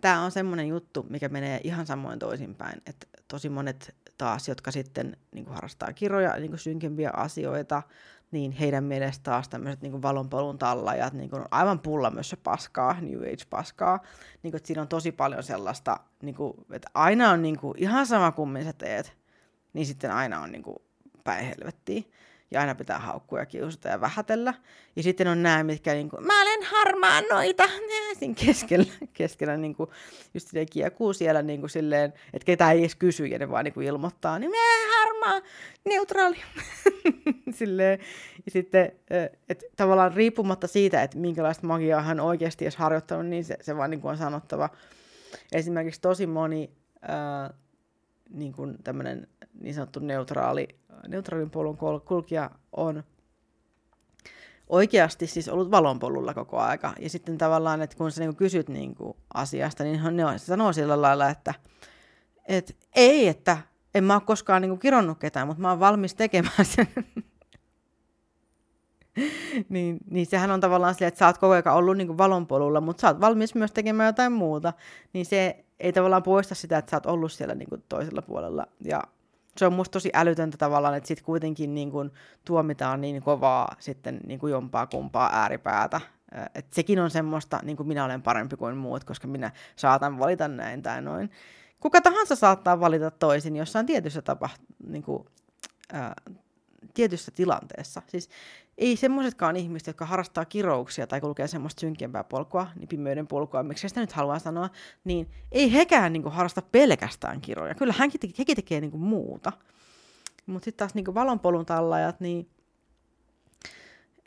tämä 0.05 0.21
on 0.21 0.31
semmoinen 0.31 0.67
juttu, 0.67 1.05
mikä 1.09 1.29
menee 1.29 1.61
ihan 1.63 1.85
samoin 1.85 2.19
toisinpäin, 2.19 2.81
että 2.85 3.07
tosi 3.27 3.49
monet 3.49 3.95
taas, 4.17 4.47
jotka 4.47 4.71
sitten 4.71 5.17
niin 5.31 5.45
kuin 5.45 5.55
harrastaa 5.55 5.93
kiroja, 5.93 6.35
niin 6.35 6.49
kuin 6.49 6.59
synkempiä 6.59 7.09
asioita, 7.13 7.83
niin 8.31 8.51
heidän 8.51 8.83
mielestä 8.83 9.23
taas 9.23 9.49
tämmöiset 9.49 9.81
niin 9.81 10.01
valonpolun 10.01 10.57
tallajat 10.57 11.13
niin 11.13 11.29
kuin 11.29 11.43
aivan 11.51 11.79
pulla 11.79 12.11
myös 12.11 12.29
se 12.29 12.35
paskaa, 12.35 12.97
New 13.01 13.21
Age-paskaa. 13.21 13.99
Niin 14.43 14.51
kuin, 14.51 14.57
että 14.57 14.67
siinä 14.67 14.81
on 14.81 14.87
tosi 14.87 15.11
paljon 15.11 15.43
sellaista, 15.43 15.99
niin 16.21 16.35
kuin, 16.35 16.53
että 16.71 16.89
aina 16.93 17.31
on 17.31 17.41
niin 17.41 17.59
kuin, 17.59 17.73
ihan 17.77 18.05
sama 18.07 18.31
kummin 18.31 18.63
sä 18.63 18.73
teet, 18.73 19.17
niin 19.73 19.85
sitten 19.85 20.11
aina 20.11 20.39
on 20.39 20.51
niin 20.51 20.63
päin 21.23 21.45
helvettiin 21.45 22.11
ja 22.55 22.61
aina 22.61 22.75
pitää 22.75 22.99
haukkua 22.99 23.39
ja 23.39 23.45
kiusata 23.45 23.89
ja 23.89 24.01
vähätellä. 24.01 24.53
Ja 24.95 25.03
sitten 25.03 25.27
on 25.27 25.43
nämä, 25.43 25.63
mitkä 25.63 25.93
niin 25.93 26.09
kuin, 26.09 26.25
mä 26.25 26.41
olen 26.41 26.63
harmaa 26.63 27.21
noita, 27.31 27.63
siinä 28.19 28.35
keskellä, 28.45 28.85
keskellä 29.13 29.57
niin 29.57 29.75
kuin, 29.75 29.89
just 30.33 30.47
silleen 30.47 30.67
kiekuu 30.71 31.13
siellä 31.13 31.41
niin 31.41 31.59
kuin 31.59 31.69
silleen, 31.69 32.13
että 32.33 32.45
ketään 32.45 32.73
ei 32.73 32.79
edes 32.79 32.95
kysy 32.95 33.25
ja 33.25 33.39
ne 33.39 33.49
vaan 33.49 33.65
niin 33.65 33.73
kuin 33.73 33.87
ilmoittaa, 33.87 34.39
niin 34.39 34.51
mä 34.51 34.57
harmaa, 34.99 35.41
neutraali. 35.85 36.37
silleen, 37.59 37.99
ja 38.45 38.51
sitten, 38.51 38.91
että 39.49 39.65
tavallaan 39.75 40.13
riippumatta 40.13 40.67
siitä, 40.67 41.03
että 41.03 41.17
minkälaista 41.17 41.67
magiaa 41.67 42.01
hän 42.01 42.19
oikeasti 42.19 42.65
olisi 42.65 42.77
harjoittanut, 42.77 43.25
niin 43.25 43.43
se, 43.43 43.57
se 43.61 43.77
vaan 43.77 43.89
niin 43.89 44.01
kuin 44.01 44.11
on 44.11 44.17
sanottava. 44.17 44.69
Esimerkiksi 45.51 46.01
tosi 46.01 46.27
moni 46.27 46.71
niin 48.29 48.53
kuin 48.53 48.77
niin 49.61 49.73
sanottu 49.73 49.99
neutraali, 49.99 50.67
neutraalin 51.07 51.49
polun 51.49 51.77
kulkija 52.05 52.51
on 52.71 53.03
oikeasti 54.67 55.27
siis 55.27 55.49
ollut 55.49 55.71
valonpolulla 55.71 56.33
koko 56.33 56.57
aika. 56.57 56.93
Ja 56.99 57.09
sitten 57.09 57.37
tavallaan, 57.37 57.81
että 57.81 57.97
kun 57.97 58.11
sä 58.11 58.21
niin 58.21 58.35
kysyt 58.35 58.69
niin 58.69 58.95
kuin 58.95 59.17
asiasta, 59.33 59.83
niin 59.83 60.01
ne 60.11 60.37
se 60.37 60.45
sanoo 60.45 60.73
sillä 60.73 61.01
lailla, 61.01 61.29
että 61.29 61.53
et, 62.47 62.77
ei, 62.95 63.27
että 63.27 63.57
en 63.95 64.03
mä 64.03 64.13
ole 64.13 64.21
koskaan 64.25 64.61
niin 64.61 64.69
kuin 64.69 64.79
kironnut 64.79 65.19
ketään, 65.19 65.47
mutta 65.47 65.61
mä 65.61 65.69
oon 65.69 65.79
valmis 65.79 66.15
tekemään 66.15 66.65
sen. 66.65 66.87
niin, 69.69 69.97
niin 70.09 70.25
sehän 70.25 70.51
on 70.51 70.61
tavallaan 70.61 70.93
silleen, 70.93 71.07
että 71.07 71.19
sä 71.19 71.25
oot 71.25 71.37
koko 71.37 71.53
ajan 71.53 71.75
ollut 71.77 71.97
niin 71.97 72.07
kuin 72.07 72.17
valonpolulla, 72.17 72.81
mutta 72.81 73.01
sä 73.01 73.07
oot 73.07 73.21
valmis 73.21 73.55
myös 73.55 73.71
tekemään 73.71 74.07
jotain 74.07 74.31
muuta. 74.31 74.73
Niin 75.13 75.25
se 75.25 75.64
ei 75.79 75.93
tavallaan 75.93 76.23
poista 76.23 76.55
sitä, 76.55 76.77
että 76.77 76.89
sä 76.91 76.97
oot 76.97 77.05
ollut 77.05 77.31
siellä 77.31 77.55
niin 77.55 77.69
kuin 77.69 77.83
toisella 77.89 78.21
puolella. 78.21 78.67
Ja 78.81 79.03
se 79.57 79.65
on 79.65 79.73
musta 79.73 79.93
tosi 79.93 80.09
älytöntä 80.13 80.57
tavallaan, 80.57 80.95
että 80.95 81.07
sitten 81.07 81.25
kuitenkin 81.25 81.75
niin 81.75 81.91
kuin 81.91 82.11
tuomitaan 82.45 83.01
niin 83.01 83.21
kovaa 83.21 83.75
sitten 83.79 84.19
niin 84.27 84.39
kuin 84.39 84.51
jompaa 84.51 84.87
kumpaa 84.87 85.29
ääripäätä. 85.33 86.01
Et 86.55 86.73
sekin 86.73 86.99
on 86.99 87.09
semmoista, 87.09 87.59
niin 87.63 87.77
kuin 87.77 87.87
minä 87.87 88.05
olen 88.05 88.21
parempi 88.21 88.55
kuin 88.55 88.77
muut, 88.77 89.03
koska 89.03 89.27
minä 89.27 89.51
saatan 89.75 90.19
valita 90.19 90.47
näin 90.47 90.81
tai 90.81 91.01
noin. 91.01 91.31
Kuka 91.79 92.01
tahansa 92.01 92.35
saattaa 92.35 92.79
valita 92.79 93.11
toisin 93.11 93.55
jossain 93.55 93.85
tietyssä 93.85 94.21
tapa, 94.21 94.49
niin 94.87 95.03
kuin, 95.03 95.25
ää, 95.93 96.13
tietyssä 96.93 97.31
tilanteessa. 97.31 98.01
Siis 98.07 98.29
ei 98.77 98.95
semmoisetkaan 98.95 99.55
ihmiset, 99.55 99.87
jotka 99.87 100.05
harrastaa 100.05 100.45
kirouksia 100.45 101.07
tai 101.07 101.21
kulkee 101.21 101.47
semmoista 101.47 101.79
synkempää 101.79 102.23
polkua, 102.23 102.67
niin 102.75 102.87
pimeyden 102.87 103.27
polkua, 103.27 103.63
miksi 103.63 103.89
sitä 103.89 104.01
nyt 104.01 104.11
haluaa 104.11 104.39
sanoa, 104.39 104.69
niin 105.03 105.29
ei 105.51 105.73
hekään 105.73 106.13
niin 106.13 106.23
kuin, 106.23 106.33
harrasta 106.33 106.61
pelkästään 106.61 107.41
kiroja. 107.41 107.75
Kyllä 107.75 107.93
hänkin 107.97 108.21
teke, 108.21 108.33
hekin 108.39 108.55
tekee 108.55 108.81
niin 108.81 108.91
kuin, 108.91 109.01
muuta. 109.01 109.51
Mutta 110.45 110.65
sitten 110.65 110.77
taas 110.77 110.95
niin 110.95 111.05
kuin 111.05 111.15
valonpolun 111.15 111.65
tallajat, 111.65 112.19
niin 112.19 112.49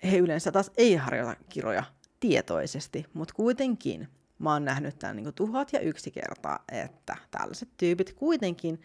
he 0.02 0.18
yleensä 0.18 0.52
taas 0.52 0.70
ei 0.76 0.94
harjoita 0.94 1.36
kiroja 1.48 1.84
tietoisesti, 2.20 3.06
mutta 3.12 3.34
kuitenkin 3.34 4.08
mä 4.38 4.52
oon 4.52 4.64
nähnyt 4.64 4.98
tämän 4.98 5.16
niin 5.16 5.34
tuhat 5.34 5.72
ja 5.72 5.80
yksi 5.80 6.10
kertaa, 6.10 6.64
että 6.72 7.16
tällaiset 7.30 7.68
tyypit 7.76 8.12
kuitenkin 8.12 8.80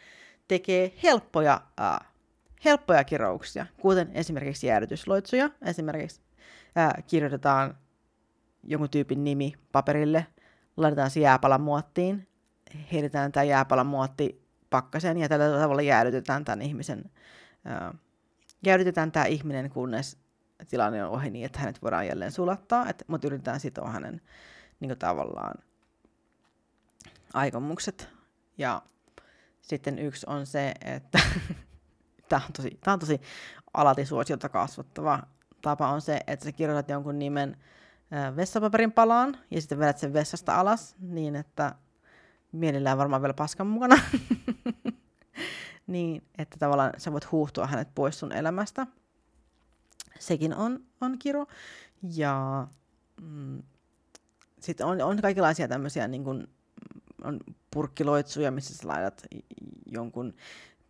tekee 0.47 0.93
helppoja 1.03 1.61
äh, 1.81 2.12
helppoja 2.65 3.03
kirouksia, 3.03 3.65
kuten 3.81 4.11
esimerkiksi 4.13 4.67
jäädytysloitsuja. 4.67 5.49
Esimerkiksi 5.61 6.21
ää, 6.75 7.01
kirjoitetaan 7.07 7.77
jonkun 8.63 8.89
tyypin 8.89 9.23
nimi 9.23 9.53
paperille, 9.71 10.27
laitetaan 10.77 11.11
se 11.11 11.19
jääpalan 11.19 11.61
muottiin, 11.61 12.27
heitetään 12.91 13.31
tämä 13.31 13.43
jääpalan 13.43 13.87
muotti 13.87 14.43
pakkaseen 14.69 15.17
ja 15.17 15.29
tällä 15.29 15.59
tavalla 15.59 15.81
jäädytetään 15.81 16.45
tämän 16.45 16.61
ihmisen, 16.61 17.11
ää, 17.65 17.93
jäädytetään 18.65 19.11
tämä 19.11 19.25
ihminen, 19.25 19.69
kunnes 19.69 20.17
tilanne 20.69 21.05
on 21.05 21.11
ohi 21.11 21.29
niin, 21.29 21.45
että 21.45 21.59
hänet 21.59 21.81
voidaan 21.81 22.07
jälleen 22.07 22.31
sulattaa, 22.31 22.89
et, 22.89 23.03
mutta 23.07 23.27
yritetään 23.27 23.59
sitoa 23.59 23.89
hänen 23.89 24.21
niin 24.79 24.89
kuin 24.89 24.99
tavallaan 24.99 25.55
aikomukset. 27.33 28.09
Ja 28.57 28.81
sitten 29.61 29.99
yksi 29.99 30.25
on 30.29 30.45
se, 30.45 30.73
että 30.81 31.19
tämä 32.33 32.45
on 32.45 32.53
tosi, 32.53 32.79
tämä 32.83 32.93
on 32.93 32.99
tosi 32.99 33.21
alatisuosiota 33.73 34.49
kasvattava 34.49 35.19
tapa 35.61 35.89
on 35.89 36.01
se, 36.01 36.19
että 36.27 36.45
sä 36.45 36.51
kirjoitat 36.51 36.89
jonkun 36.89 37.19
nimen 37.19 37.57
vessapaperin 38.35 38.91
palaan 38.91 39.37
ja 39.51 39.61
sitten 39.61 39.79
vedät 39.79 39.97
sen 39.97 40.13
vessasta 40.13 40.59
alas 40.59 40.95
niin, 40.99 41.35
että 41.35 41.75
mielellään 42.51 42.97
varmaan 42.97 43.21
vielä 43.21 43.33
paskan 43.33 43.67
mukana. 43.67 43.99
niin, 45.87 46.23
että 46.37 46.57
tavallaan 46.59 46.93
sä 46.97 47.11
voit 47.11 47.31
huuhtua 47.31 47.67
hänet 47.67 47.87
pois 47.95 48.19
sun 48.19 48.31
elämästä. 48.31 48.87
Sekin 50.19 50.55
on, 50.55 50.79
on 51.01 51.19
kiro. 51.19 51.45
Ja 52.15 52.67
mm, 53.21 53.63
sitten 54.59 54.85
on, 54.85 55.01
on 55.01 55.21
kaikenlaisia 55.21 55.67
tämmöisiä 55.67 56.07
niin 56.07 56.23
kuin, 56.23 56.47
on 57.23 57.39
purkkiloitsuja, 57.71 58.51
missä 58.51 58.75
sä 58.75 58.87
laitat 58.87 59.23
jonkun 59.85 60.33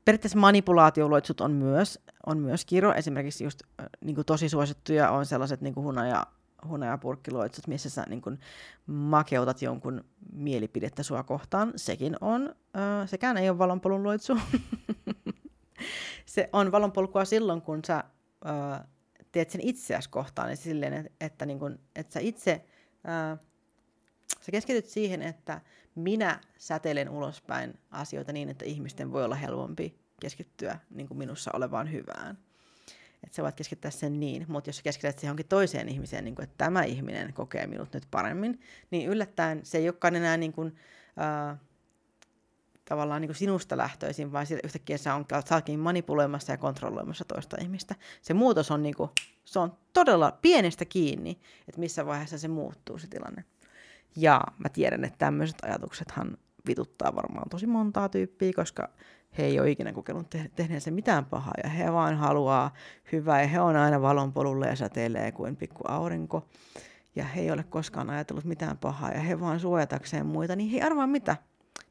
periaatteessa 0.05 0.39
manipulaatioloitsut 0.39 1.41
on 1.41 1.51
myös, 1.51 2.00
on 2.25 2.38
myös 2.38 2.65
kiro. 2.65 2.93
Esimerkiksi 2.93 3.43
just 3.43 3.60
niin 4.01 4.15
kuin 4.15 4.25
tosi 4.25 4.50
suosittuja 4.50 5.12
on 5.12 5.25
sellaiset 5.25 5.62
niin 5.62 5.74
kuin 5.74 5.83
hunaja, 5.83 6.27
hunajapurkkiloitsut, 6.67 7.67
missä 7.67 7.89
sä 7.89 8.05
niin 8.10 8.22
kuin 8.22 8.39
makeutat 8.86 9.62
jonkun 9.62 10.05
mielipidettä 10.33 11.03
sua 11.03 11.24
kohtaan. 11.24 11.74
Sekin 11.75 12.15
on, 12.22 12.55
äh, 12.77 13.10
sekään 13.10 13.38
ei 13.38 13.50
ole 13.50 13.57
valonpolun 13.57 14.03
loitsu. 14.03 14.38
se 16.25 16.50
on 16.53 16.72
valonpolkua 16.72 17.25
silloin, 17.25 17.62
kun 17.62 17.79
sä 17.88 18.03
äh, 18.48 18.88
teet 19.31 19.50
sen 19.50 19.62
itseäsi 19.63 20.10
kohtaan, 20.10 20.48
niin 20.48 20.57
silleen, 20.57 20.93
että, 20.93 21.12
että, 21.22 21.45
niin 21.45 21.60
kuin, 21.60 21.79
että 21.95 22.13
sä 22.13 22.19
itse 22.19 22.65
äh, 23.10 23.39
sä 24.41 24.51
keskityt 24.51 24.86
siihen, 24.86 25.22
että 25.22 25.62
minä 25.95 26.39
säteilen 26.57 27.09
ulospäin 27.09 27.79
asioita 27.91 28.33
niin, 28.33 28.50
että 28.50 28.65
ihmisten 28.65 29.12
voi 29.12 29.25
olla 29.25 29.35
helpompi 29.35 29.95
keskittyä 30.19 30.79
niin 30.89 31.07
kuin 31.07 31.17
minussa 31.17 31.51
olevaan 31.53 31.91
hyvään. 31.91 32.38
Että 33.23 33.35
sä 33.35 33.43
voit 33.43 33.55
keskittää 33.55 33.91
sen 33.91 34.19
niin, 34.19 34.45
mutta 34.47 34.69
jos 34.69 34.77
sä 34.77 34.83
keskityt 34.83 35.19
siihen 35.19 35.27
johonkin 35.27 35.47
toiseen 35.47 35.89
ihmiseen, 35.89 36.25
niin 36.25 36.35
kuin, 36.35 36.43
että 36.43 36.57
tämä 36.57 36.83
ihminen 36.83 37.33
kokee 37.33 37.67
minut 37.67 37.93
nyt 37.93 38.07
paremmin, 38.12 38.59
niin 38.91 39.09
yllättäen 39.09 39.59
se 39.63 39.77
ei 39.77 39.88
olekaan 39.88 40.15
enää 40.15 40.38
niin 40.38 40.53
kuin, 40.53 40.75
äh, 41.21 41.59
tavallaan 42.85 43.21
niin 43.21 43.29
kuin 43.29 43.35
sinusta 43.35 43.77
lähtöisin, 43.77 44.31
vaan 44.31 44.45
yhtäkkiä 44.63 44.97
sä, 44.97 45.15
on, 45.15 45.25
manipuloimassa 45.77 46.51
ja 46.51 46.57
kontrolloimassa 46.57 47.25
toista 47.25 47.57
ihmistä. 47.62 47.95
Se 48.21 48.33
muutos 48.33 48.71
on, 48.71 48.83
niin 48.83 48.95
kuin, 48.95 49.09
se 49.45 49.59
on 49.59 49.77
todella 49.93 50.38
pienestä 50.41 50.85
kiinni, 50.85 51.39
että 51.67 51.79
missä 51.79 52.05
vaiheessa 52.05 52.38
se 52.38 52.47
muuttuu 52.47 52.97
se 52.97 53.07
tilanne. 53.07 53.45
Ja 54.15 54.41
mä 54.58 54.70
tiedän, 54.70 55.03
että 55.03 55.17
tämmöiset 55.17 55.58
ajatuksethan 55.63 56.38
vituttaa 56.67 57.15
varmaan 57.15 57.50
tosi 57.50 57.67
montaa 57.67 58.10
tyyppiä, 58.10 58.51
koska 58.55 58.89
he 59.38 59.43
ei 59.43 59.60
ole 59.60 59.72
ikinä 59.72 59.93
kokenut 59.93 60.29
te- 60.29 60.51
tehneensä 60.55 60.91
mitään 60.91 61.25
pahaa 61.25 61.53
ja 61.63 61.70
he 61.70 61.91
vaan 61.91 62.17
haluaa 62.17 62.74
hyvää 63.12 63.41
ja 63.41 63.48
he 63.48 63.60
on 63.60 63.75
aina 63.75 64.01
valonpolulla 64.01 64.65
ja 64.65 64.75
säteilee 64.75 65.32
kuin 65.32 65.55
pikku 65.55 65.84
aurinko. 65.88 66.48
Ja 67.15 67.25
he 67.25 67.41
ei 67.41 67.51
ole 67.51 67.63
koskaan 67.63 68.10
ajatellut 68.10 68.46
mitään 68.46 68.77
pahaa 68.77 69.12
ja 69.12 69.20
he 69.20 69.39
vaan 69.39 69.60
suojatakseen 69.60 70.25
muita, 70.25 70.55
niin 70.55 70.70
he 70.70 70.82
arvaa 70.82 71.08
mitä. 71.08 71.38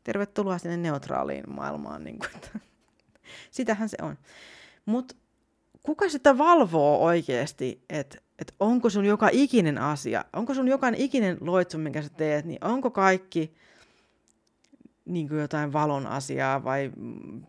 Tervetuloa 0.04 0.58
sinne 0.58 0.76
neutraaliin 0.76 1.44
maailmaan. 1.54 2.04
Niin 2.04 2.18
kuin, 2.18 2.62
Sitähän 3.50 3.88
se 3.88 3.96
on. 4.02 4.18
Mutta 4.86 5.14
kuka 5.82 6.08
sitä 6.08 6.38
valvoo 6.38 7.04
oikeasti, 7.04 7.84
että 7.90 8.18
että 8.42 8.54
onko 8.60 8.90
sun 8.90 9.04
joka 9.04 9.28
ikinen 9.32 9.78
asia, 9.78 10.24
onko 10.32 10.54
sun 10.54 10.68
jokainen 10.68 11.00
ikinen 11.00 11.38
loitsu, 11.40 11.78
minkä 11.78 12.02
sä 12.02 12.08
teet, 12.08 12.44
niin 12.44 12.64
onko 12.64 12.90
kaikki 12.90 13.54
niin 15.04 15.28
kuin 15.28 15.40
jotain 15.40 15.72
valon 15.72 16.06
asiaa 16.06 16.64
vai 16.64 16.92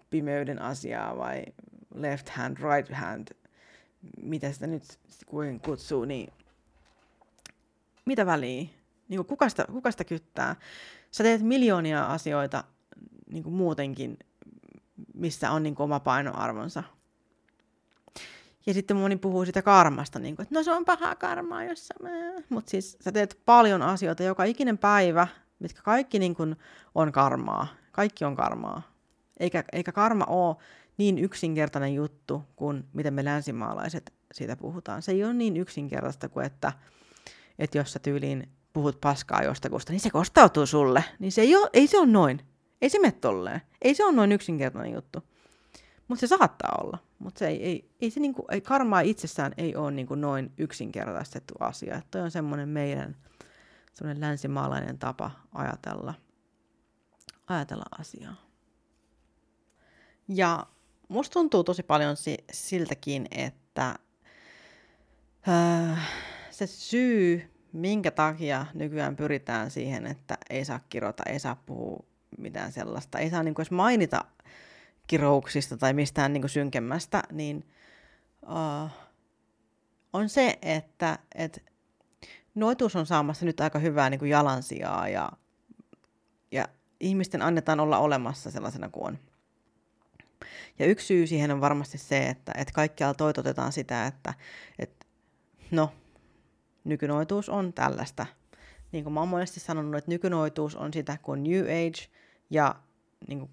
pimeyden 0.10 0.62
asiaa 0.62 1.18
vai 1.18 1.44
left 1.96 2.30
hand, 2.30 2.58
right 2.58 2.94
hand, 2.94 3.28
mitä 4.22 4.52
sitä 4.52 4.68
nyt 4.68 4.84
kuin 5.26 5.60
kutsuu, 5.60 6.06
niin 6.06 6.34
mitä 8.06 8.26
väliä? 8.26 8.68
Niin 9.10 9.18
kuin 9.18 9.28
kuka, 9.28 9.50
sitä, 9.50 9.66
kuka 9.72 9.92
sitä 9.92 10.04
kyttää? 10.04 10.56
Sä 11.12 11.24
teet 11.24 11.42
miljoonia 11.42 12.06
asioita 12.06 12.64
niin 13.32 13.44
kuin 13.44 13.54
muutenkin, 13.56 14.18
missä 15.14 15.52
on 15.52 15.64
niin 15.64 15.76
kuin 15.76 15.84
oma 15.84 16.00
painoarvonsa. 16.00 16.84
Ja 18.66 18.74
sitten 18.74 18.98
moni 18.98 19.16
puhuu 19.16 19.46
sitä 19.46 19.62
karmasta, 19.62 20.20
niin 20.20 20.36
kuin, 20.36 20.44
että 20.44 20.56
no 20.56 20.64
se 20.64 20.72
on 20.72 20.86
paha 20.86 21.16
karmaa, 21.16 21.64
jos 21.64 21.88
sä... 21.88 21.94
Mutta 22.50 22.70
siis 22.72 22.98
sä 23.02 23.12
teet 23.12 23.40
paljon 23.46 23.82
asioita 23.82 24.24
joka 24.24 24.44
ikinen 24.44 24.78
päivä, 24.78 25.28
mitkä 25.60 25.82
kaikki 25.82 26.20
niin 26.20 26.36
kuin 26.36 26.56
on 26.96 27.12
karmaa. 27.12 27.68
Kaikki 27.92 28.26
on 28.26 28.36
karmaa. 28.36 28.82
Eikä, 29.40 29.64
eikä 29.74 29.92
karma 29.92 30.26
ole 30.26 30.56
niin 30.98 31.18
yksinkertainen 31.18 31.94
juttu 31.94 32.44
kuin 32.56 32.84
miten 32.94 33.14
me 33.14 33.26
länsimaalaiset 33.26 34.14
siitä 34.34 34.56
puhutaan. 34.56 35.02
Se 35.02 35.12
ei 35.12 35.24
ole 35.24 35.34
niin 35.34 35.58
yksinkertaista 35.58 36.30
kuin, 36.30 36.46
että, 36.46 36.74
että 37.60 37.78
jos 37.78 37.94
sä 37.94 38.00
tyyliin 38.00 38.50
puhut 38.74 39.02
paskaa 39.02 39.44
jostakusta, 39.44 39.92
niin 39.92 40.00
se 40.00 40.10
kostautuu 40.10 40.66
sulle. 40.66 41.04
Niin 41.20 41.32
se 41.32 41.42
ei, 41.42 41.56
ole, 41.56 41.70
ei 41.74 41.88
se 41.88 41.98
ole 41.98 42.08
noin. 42.08 42.42
Ei 42.82 42.90
se 42.90 43.00
mene 43.00 43.12
tolleen. 43.12 43.62
Ei 43.82 43.96
se 43.96 44.06
ole 44.06 44.16
noin 44.16 44.32
yksinkertainen 44.32 44.94
juttu. 44.94 45.24
Mutta 46.08 46.20
se 46.20 46.28
saattaa 46.28 46.78
olla. 46.84 46.98
Mutta 47.24 47.40
se 47.40 47.48
ei, 47.48 47.64
ei, 47.64 47.90
ei 48.02 48.12
se 48.12 48.20
niinku, 48.20 48.46
ei, 48.52 48.62
karmaa 48.62 49.02
itsessään 49.02 49.54
ei 49.58 49.76
ole 49.76 49.92
niinku 49.92 50.16
noin 50.16 50.52
yksinkertaistettu 50.58 51.54
asia. 51.60 52.02
Toi 52.12 52.22
on 52.22 52.32
semmoinen 52.32 52.70
meidän 52.70 53.16
semmoinen 53.94 54.22
länsimaalainen 54.22 55.00
tapa 55.00 55.32
ajatella, 55.54 56.14
ajatella 57.48 57.86
asiaa. 58.00 58.36
Ja 60.28 60.66
musta 61.08 61.34
tuntuu 61.34 61.64
tosi 61.64 61.84
paljon 61.84 62.18
si- 62.18 62.44
siltäkin, 62.52 63.28
että 63.32 63.96
äh, 65.48 66.10
se 66.52 66.68
syy, 66.68 67.52
minkä 67.74 68.12
takia 68.12 68.66
nykyään 68.74 69.16
pyritään 69.16 69.72
siihen, 69.72 70.08
että 70.08 70.38
ei 70.50 70.66
saa 70.66 70.80
kirota, 70.90 71.24
ei 71.26 71.40
saa 71.40 71.64
puhua 71.66 72.06
mitään 72.38 72.72
sellaista, 72.72 73.20
ei 73.20 73.30
saa 73.30 73.44
niin 73.44 73.56
edes 73.58 73.72
mainita 73.72 74.26
kirouksista 75.08 75.78
tai 75.78 75.94
mistään 75.94 76.34
niin 76.34 76.50
synkemmästä, 76.50 77.24
niin 77.32 77.66
uh, 78.44 78.90
on 80.14 80.30
se, 80.30 80.60
että 80.62 81.20
et 81.36 81.64
noituus 82.56 82.96
on 82.96 83.06
saamassa 83.06 83.46
nyt 83.46 83.60
aika 83.60 83.80
hyvää 83.80 84.10
niin 84.10 84.30
jalansijaa 84.30 85.08
ja, 85.08 85.32
ja 86.52 86.68
ihmisten 87.00 87.42
annetaan 87.42 87.80
olla 87.80 87.98
olemassa 87.98 88.52
sellaisena 88.52 88.90
kuin 88.90 89.08
on. 89.08 89.20
Ja 90.80 90.86
yksi 90.86 91.06
syy 91.06 91.28
siihen 91.28 91.52
on 91.52 91.62
varmasti 91.62 91.98
se, 91.98 92.30
että, 92.30 92.52
että 92.56 92.74
kaikkialla 92.74 93.14
toitotetaan 93.14 93.72
sitä, 93.72 94.08
että, 94.08 94.34
että 94.80 95.06
no, 95.72 95.92
nykynoituus 96.84 97.50
on 97.50 97.74
tällaista. 97.74 98.26
Niin 98.92 99.04
kuin 99.04 99.14
mä 99.14 99.20
oon 99.20 99.30
monesti 99.30 99.60
sanonut, 99.60 99.96
että 99.96 100.12
nykynoituus 100.12 100.76
on 100.76 100.94
sitä 100.94 101.18
kuin 101.22 101.44
New 101.44 101.64
Age 101.64 102.10
ja 102.50 102.76
niin 103.28 103.40
kuin 103.40 103.52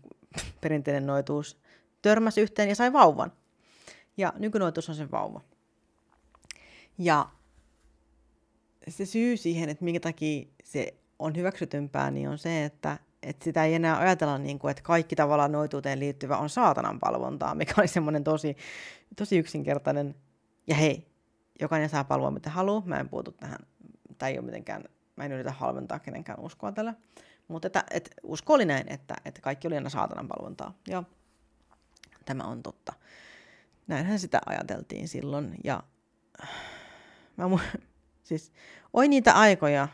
perinteinen 0.61 1.07
noituus 1.07 1.61
törmäsi 2.03 2.41
yhteen 2.41 2.69
ja 2.69 2.75
sai 2.75 2.93
vauvan. 2.93 3.33
Ja 4.17 4.33
nykynoituus 4.39 4.89
on 4.89 4.95
sen 4.95 5.11
vauva. 5.11 5.41
Ja 6.99 7.29
se 8.89 9.07
syy 9.07 9.37
siihen, 9.37 9.69
että 9.69 9.85
minkä 9.85 10.01
takia 10.01 10.47
se 10.65 10.95
on 11.19 11.37
hyväksytympää, 11.37 12.11
niin 12.11 12.29
on 12.29 12.39
se, 12.39 12.65
että, 12.65 12.99
että 13.23 13.45
sitä 13.45 13.65
ei 13.65 13.75
enää 13.75 13.99
ajatella 13.99 14.39
niin 14.39 14.59
kuin, 14.59 14.71
että 14.71 14.83
kaikki 14.83 15.17
tavallaan 15.17 15.53
noituuteen 15.53 16.01
liittyvä 16.01 16.37
on 16.37 16.49
saatanan 16.49 17.01
palvontaa, 17.01 17.55
mikä 17.55 17.75
oli 17.79 17.89
semmoinen 17.89 18.25
tosi, 18.25 18.57
tosi 19.17 19.39
yksinkertainen. 19.39 20.15
Ja 20.67 20.75
hei, 20.75 21.07
jokainen 21.61 21.89
saa 21.89 22.05
palvoa 22.05 22.31
mitä 22.31 22.51
haluaa, 22.51 22.83
mä 22.87 23.01
en 23.01 23.09
puutu 23.09 23.33
tähän, 23.33 23.59
tai 24.19 24.31
ei 24.31 24.39
ole 24.39 24.47
mitenkään, 24.47 24.85
mä 25.17 25.25
en 25.25 25.33
yritä 25.33 25.53
halventaa 25.53 25.99
kenenkään 25.99 26.41
uskoa 26.41 26.73
tällä. 26.73 26.95
Mutta 27.51 27.67
että, 27.67 27.85
että 27.91 28.11
usko 28.23 28.55
oli 28.55 28.65
näin, 28.65 28.93
että, 28.93 29.15
että 29.25 29.41
kaikki 29.41 29.67
oli 29.67 29.75
aina 29.75 29.89
saatanan 29.89 30.29
palvontaa. 30.29 30.75
Ja 30.89 31.03
tämä 32.25 32.45
on 32.45 32.63
totta. 32.63 32.93
Näinhän 33.87 34.19
sitä 34.19 34.41
ajateltiin 34.47 35.09
silloin. 35.09 35.55
Ja 35.65 35.83
mä 37.37 37.45
mu- 37.45 37.81
siis, 38.29 38.53
oi 38.93 39.09
niitä 39.09 39.33
aikoja, 39.33 39.89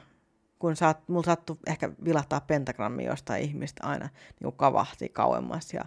kun 0.58 0.76
saat, 0.76 1.08
mulla 1.08 1.24
sattui 1.24 1.56
ehkä 1.66 1.90
vilahtaa 2.04 2.40
pentagrammi 2.40 3.04
jostain 3.04 3.42
ihmistä 3.42 3.86
aina 3.86 4.08
niin 4.40 4.52
kavahti 4.52 5.08
kauemmas 5.08 5.74
ja 5.74 5.84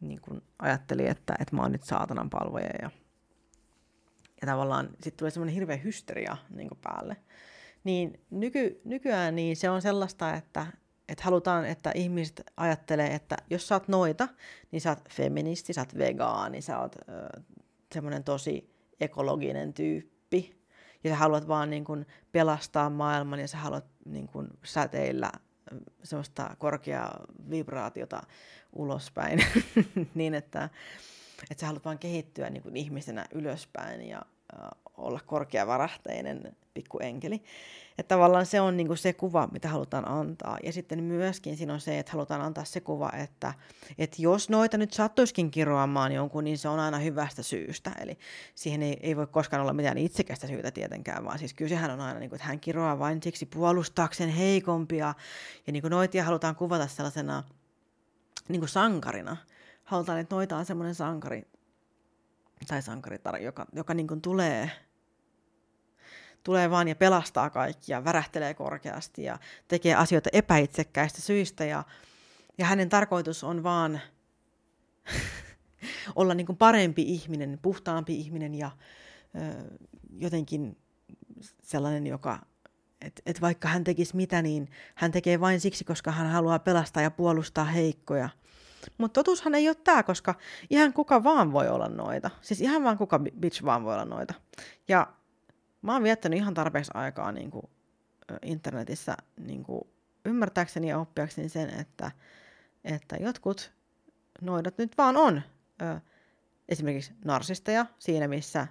niin 0.00 0.20
kuin 0.20 0.42
ajatteli, 0.58 1.08
että, 1.08 1.34
että 1.40 1.56
mä 1.56 1.62
oon 1.62 1.72
nyt 1.72 1.84
saatanan 1.84 2.30
palvoja 2.30 2.70
ja, 2.82 2.90
ja 4.40 4.46
tavallaan 4.46 4.86
sitten 4.86 5.16
tulee 5.16 5.30
semmoinen 5.30 5.54
hirveä 5.54 5.76
hysteria 5.76 6.36
niin 6.50 6.70
päälle. 6.82 7.16
Niin 7.86 8.20
nyky, 8.30 8.80
nykyään 8.84 9.36
niin 9.36 9.56
se 9.56 9.70
on 9.70 9.82
sellaista, 9.82 10.34
että, 10.34 10.66
että 11.08 11.24
halutaan, 11.24 11.64
että 11.64 11.92
ihmiset 11.94 12.42
ajattelee, 12.56 13.14
että 13.14 13.36
jos 13.50 13.68
sä 13.68 13.74
oot 13.74 13.88
noita, 13.88 14.28
niin 14.72 14.80
sä 14.80 14.90
oot 14.90 15.08
feministi, 15.10 15.72
sä 15.72 15.80
oot 15.80 15.98
vegaani, 15.98 16.60
sä 16.62 16.78
oot 16.78 16.96
semmoinen 17.94 18.24
tosi 18.24 18.74
ekologinen 19.00 19.72
tyyppi. 19.74 20.60
Ja 21.04 21.10
sä 21.10 21.16
haluat 21.16 21.48
vaan 21.48 21.70
niin 21.70 21.84
kun 21.84 22.06
pelastaa 22.32 22.90
maailman 22.90 23.40
ja 23.40 23.48
sä 23.48 23.56
haluat 23.56 23.86
niin 24.04 24.28
kun 24.28 24.48
säteillä 24.64 25.32
semmoista 26.04 26.56
korkeaa 26.58 27.24
vibraatiota 27.50 28.22
ulospäin 28.72 29.38
niin, 30.14 30.34
että, 30.34 30.70
että 31.50 31.60
sä 31.60 31.66
haluat 31.66 31.84
vaan 31.84 31.98
kehittyä 31.98 32.50
niin 32.50 32.62
kuin 32.62 32.76
ihmisenä 32.76 33.26
ylöspäin 33.34 34.08
ja 34.08 34.22
olla 34.98 35.20
korkeavarahteinen 35.26 36.56
pikkuenkeli. 36.74 37.42
Että 37.98 38.14
tavallaan 38.14 38.46
se 38.46 38.60
on 38.60 38.76
niin 38.76 38.86
kuin 38.86 38.96
se 38.96 39.12
kuva, 39.12 39.48
mitä 39.52 39.68
halutaan 39.68 40.08
antaa. 40.08 40.58
Ja 40.62 40.72
sitten 40.72 41.02
myöskin 41.02 41.56
siinä 41.56 41.72
on 41.72 41.80
se, 41.80 41.98
että 41.98 42.12
halutaan 42.12 42.40
antaa 42.40 42.64
se 42.64 42.80
kuva, 42.80 43.10
että, 43.22 43.54
että 43.98 44.16
jos 44.22 44.50
noita 44.50 44.78
nyt 44.78 44.92
sattuisikin 44.92 45.50
kiroamaan 45.50 46.12
jonkun, 46.12 46.44
niin 46.44 46.58
se 46.58 46.68
on 46.68 46.80
aina 46.80 46.98
hyvästä 46.98 47.42
syystä. 47.42 47.92
Eli 48.00 48.18
siihen 48.54 48.82
ei, 48.82 48.96
ei 49.00 49.16
voi 49.16 49.26
koskaan 49.26 49.62
olla 49.62 49.72
mitään 49.72 49.98
itsekästä 49.98 50.46
syytä 50.46 50.70
tietenkään, 50.70 51.24
vaan 51.24 51.38
siis 51.38 51.54
kyllä 51.54 51.68
sehän 51.68 51.90
on 51.90 52.00
aina, 52.00 52.20
niin 52.20 52.30
kuin, 52.30 52.36
että 52.36 52.48
hän 52.48 52.60
kiroaa 52.60 52.98
vain 52.98 53.22
siksi 53.22 53.46
puolustaakseen 53.46 54.30
heikompia. 54.30 55.14
Ja 55.66 55.72
niin 55.72 55.80
kuin 55.80 55.90
noitia 55.90 56.24
halutaan 56.24 56.56
kuvata 56.56 56.86
sellaisena 56.86 57.42
niin 58.48 58.60
kuin 58.60 58.68
sankarina. 58.68 59.36
Halutaan, 59.84 60.18
että 60.18 60.34
noita 60.34 60.56
on 60.56 60.66
semmoinen 60.66 60.94
sankari, 60.94 61.42
tai 62.68 62.82
sankaritar, 62.82 63.36
joka, 63.36 63.66
joka 63.72 63.94
niin 63.94 64.06
kuin 64.06 64.20
tulee 64.20 64.70
tulee 66.46 66.70
vaan 66.70 66.88
ja 66.88 66.96
pelastaa 66.96 67.50
kaikkia, 67.50 68.04
värähtelee 68.04 68.54
korkeasti 68.54 69.22
ja 69.22 69.38
tekee 69.68 69.94
asioita 69.94 70.30
epäitsekkäistä 70.32 71.20
syistä 71.20 71.64
ja, 71.64 71.84
ja 72.58 72.66
hänen 72.66 72.88
tarkoitus 72.88 73.44
on 73.44 73.62
vaan 73.62 74.00
olla 76.16 76.34
niin 76.34 76.46
kuin 76.46 76.56
parempi 76.56 77.02
ihminen, 77.02 77.58
puhtaampi 77.62 78.14
ihminen 78.14 78.54
ja 78.54 78.70
ö, 79.36 79.76
jotenkin 80.18 80.78
sellainen, 81.62 82.06
joka, 82.06 82.38
että 83.00 83.22
et 83.26 83.40
vaikka 83.40 83.68
hän 83.68 83.84
tekisi 83.84 84.16
mitä, 84.16 84.42
niin 84.42 84.70
hän 84.94 85.12
tekee 85.12 85.40
vain 85.40 85.60
siksi, 85.60 85.84
koska 85.84 86.10
hän 86.10 86.30
haluaa 86.30 86.58
pelastaa 86.58 87.02
ja 87.02 87.10
puolustaa 87.10 87.64
heikkoja. 87.64 88.28
Mutta 88.98 89.14
totuushan 89.20 89.54
ei 89.54 89.68
ole 89.68 89.76
tämä, 89.84 90.02
koska 90.02 90.34
ihan 90.70 90.92
kuka 90.92 91.24
vaan 91.24 91.52
voi 91.52 91.68
olla 91.68 91.88
noita. 91.88 92.30
Siis 92.40 92.60
ihan 92.60 92.84
vaan 92.84 92.98
kuka 92.98 93.20
bitch 93.40 93.64
vaan 93.64 93.84
voi 93.84 93.94
olla 93.94 94.04
noita. 94.04 94.34
Ja 94.88 95.06
mä 95.86 95.92
oon 95.92 96.02
viettänyt 96.02 96.38
ihan 96.38 96.54
tarpeeksi 96.54 96.90
aikaa 96.94 97.32
niin 97.32 97.50
kuin, 97.50 97.66
internetissä 98.42 99.16
niin 99.40 99.64
kuin, 99.64 99.82
ymmärtääkseni 100.24 100.88
ja 100.88 100.98
oppiakseni 100.98 101.48
sen, 101.48 101.70
että, 101.70 102.10
että 102.84 103.16
jotkut 103.16 103.72
noidat 104.40 104.78
nyt 104.78 104.98
vaan 104.98 105.16
on 105.16 105.42
ö, 105.82 106.00
esimerkiksi 106.68 107.12
narsisteja 107.24 107.86
siinä, 107.98 108.28
missä, 108.28 108.66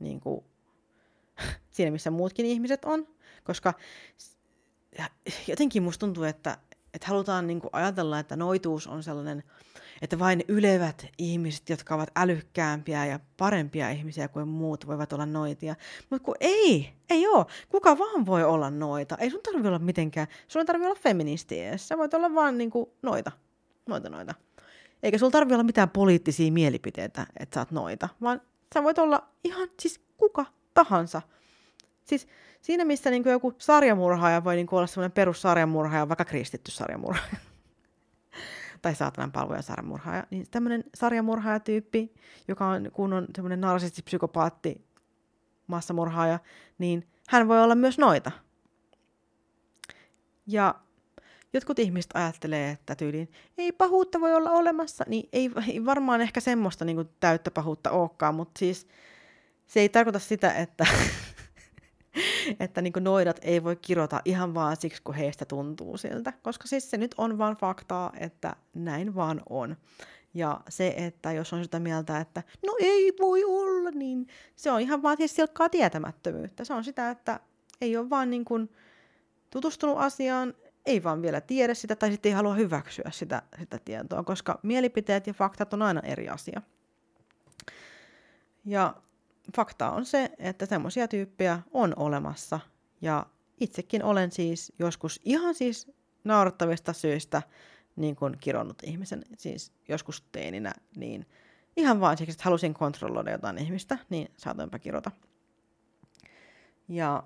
niin 0.00 0.20
kuin, 0.20 0.44
siinä, 1.74 1.90
missä 1.90 2.10
muutkin 2.10 2.46
ihmiset 2.46 2.84
on. 2.84 3.08
Koska 3.44 3.74
jotenkin 5.46 5.82
musta 5.82 6.00
tuntuu, 6.00 6.24
että, 6.24 6.58
että 6.94 7.06
halutaan 7.06 7.46
niin 7.46 7.60
kuin, 7.60 7.70
ajatella, 7.72 8.18
että 8.18 8.36
noituus 8.36 8.86
on 8.86 9.02
sellainen 9.02 9.42
että 10.04 10.18
vain 10.18 10.44
ylevät 10.48 11.06
ihmiset, 11.18 11.68
jotka 11.68 11.94
ovat 11.94 12.10
älykkäämpiä 12.16 13.06
ja 13.06 13.20
parempia 13.36 13.90
ihmisiä 13.90 14.28
kuin 14.28 14.48
muut, 14.48 14.86
voivat 14.86 15.12
olla 15.12 15.26
noitia. 15.26 15.74
Mutta 16.10 16.24
kun 16.24 16.34
ei, 16.40 16.92
ei 17.10 17.26
ole. 17.26 17.46
Kuka 17.68 17.98
vaan 17.98 18.26
voi 18.26 18.44
olla 18.44 18.70
noita. 18.70 19.16
Ei 19.16 19.30
sun 19.30 19.40
tarvi 19.42 19.68
olla 19.68 19.78
mitenkään, 19.78 20.26
sun 20.48 20.60
ei 20.60 20.66
tarvi 20.66 20.86
olla 20.86 20.94
feministi 20.94 21.60
edes. 21.60 21.88
Sä 21.88 21.98
voit 21.98 22.14
olla 22.14 22.34
vaan 22.34 22.58
niinku 22.58 22.92
noita. 23.02 23.32
Noita, 23.86 24.08
noita. 24.08 24.34
Eikä 25.02 25.18
sulla 25.18 25.30
tarvi 25.30 25.54
olla 25.54 25.64
mitään 25.64 25.90
poliittisia 25.90 26.52
mielipiteitä, 26.52 27.26
että 27.38 27.54
sä 27.54 27.60
oot 27.60 27.70
noita, 27.70 28.08
vaan 28.22 28.40
sä 28.74 28.82
voit 28.82 28.98
olla 28.98 29.28
ihan 29.44 29.68
siis 29.80 30.00
kuka 30.16 30.46
tahansa. 30.74 31.22
Siis 32.04 32.28
siinä, 32.60 32.84
missä 32.84 33.10
niin 33.10 33.24
joku 33.26 33.52
sarjamurhaaja 33.58 34.44
voi 34.44 34.56
niin 34.56 34.68
olla 34.72 34.86
semmoinen 34.86 35.12
perussarjamurhaaja, 35.12 36.08
vaikka 36.08 36.24
kristitty 36.24 36.70
sarjamurhaaja 36.70 37.53
tai 38.84 38.94
saatanan 38.94 39.32
palvoja 39.32 39.62
sarjamurhaaja, 39.62 40.26
niin 40.30 40.46
tämmöinen 40.50 40.84
sarjamurhaajatyyppi, 40.94 42.14
joka 42.48 42.66
on 42.66 42.90
kunnon 42.92 43.26
semmoinen 43.34 43.60
narsistipsykopaatti, 43.60 44.86
massamurhaaja, 45.66 46.38
niin 46.78 47.08
hän 47.28 47.48
voi 47.48 47.62
olla 47.62 47.74
myös 47.74 47.98
noita. 47.98 48.30
Ja 50.46 50.74
jotkut 51.52 51.78
ihmiset 51.78 52.10
ajattelee, 52.14 52.70
että 52.70 52.94
tyyliin 52.94 53.28
ei 53.58 53.72
pahuutta 53.72 54.20
voi 54.20 54.34
olla 54.34 54.50
olemassa, 54.50 55.04
niin 55.08 55.28
ei, 55.32 55.50
ei 55.68 55.84
varmaan 55.84 56.20
ehkä 56.20 56.40
semmoista 56.40 56.84
niin 56.84 57.08
täyttä 57.20 57.50
pahuutta 57.50 57.90
olekaan, 57.90 58.34
mutta 58.34 58.58
siis 58.58 58.86
se 59.66 59.80
ei 59.80 59.88
tarkoita 59.88 60.18
sitä, 60.18 60.52
että, 60.52 60.86
että 62.60 62.82
niin 62.82 62.92
kuin 62.92 63.04
noidat 63.04 63.40
ei 63.42 63.64
voi 63.64 63.76
kirota 63.76 64.20
ihan 64.24 64.54
vaan 64.54 64.76
siksi, 64.76 65.02
kun 65.02 65.14
heistä 65.14 65.44
tuntuu 65.44 65.96
siltä, 65.96 66.32
koska 66.42 66.68
siis 66.68 66.90
se 66.90 66.96
nyt 66.96 67.14
on 67.18 67.38
vaan 67.38 67.56
faktaa, 67.56 68.12
että 68.20 68.56
näin 68.74 69.14
vaan 69.14 69.42
on. 69.50 69.76
Ja 70.34 70.60
se, 70.68 70.94
että 70.96 71.32
jos 71.32 71.52
on 71.52 71.64
sitä 71.64 71.78
mieltä, 71.78 72.20
että 72.20 72.42
no 72.66 72.76
ei 72.80 73.12
voi 73.20 73.44
olla, 73.44 73.90
niin 73.90 74.26
se 74.56 74.70
on 74.70 74.80
ihan 74.80 75.02
vaan 75.02 75.16
siis 75.16 75.36
silkkaa 75.36 75.68
tietämättömyyttä. 75.68 76.64
Se 76.64 76.74
on 76.74 76.84
sitä, 76.84 77.10
että 77.10 77.40
ei 77.80 77.96
ole 77.96 78.10
vaan 78.10 78.30
niin 78.30 78.44
kuin 78.44 78.70
tutustunut 79.50 79.98
asiaan, 79.98 80.54
ei 80.86 81.02
vaan 81.02 81.22
vielä 81.22 81.40
tiedä 81.40 81.74
sitä 81.74 81.96
tai 81.96 82.10
sitten 82.10 82.30
ei 82.30 82.34
halua 82.36 82.54
hyväksyä 82.54 83.10
sitä, 83.12 83.42
sitä 83.58 83.78
tietoa, 83.84 84.22
koska 84.22 84.60
mielipiteet 84.62 85.26
ja 85.26 85.32
faktat 85.32 85.74
on 85.74 85.82
aina 85.82 86.00
eri 86.00 86.28
asia. 86.28 86.62
Ja 88.64 88.94
fakta 89.56 89.90
on 89.90 90.04
se, 90.06 90.30
että 90.38 90.66
semmoisia 90.66 91.08
tyyppejä 91.08 91.62
on 91.72 91.92
olemassa 91.96 92.60
ja 93.00 93.26
itsekin 93.60 94.04
olen 94.04 94.30
siis 94.30 94.72
joskus 94.78 95.20
ihan 95.24 95.54
siis 95.54 95.92
naurattavista 96.24 96.92
syistä 96.92 97.42
niin 97.96 98.16
kuin 98.16 98.36
kironnut 98.40 98.82
ihmisen, 98.82 99.22
siis 99.38 99.72
joskus 99.88 100.22
teininä, 100.32 100.72
niin 100.96 101.26
ihan 101.76 102.00
vain 102.00 102.18
siksi, 102.18 102.32
että 102.32 102.44
halusin 102.44 102.74
kontrolloida 102.74 103.30
jotain 103.30 103.58
ihmistä, 103.58 103.98
niin 104.10 104.28
saatoinpa 104.36 104.78
kirota. 104.78 105.10
Ja 106.88 107.22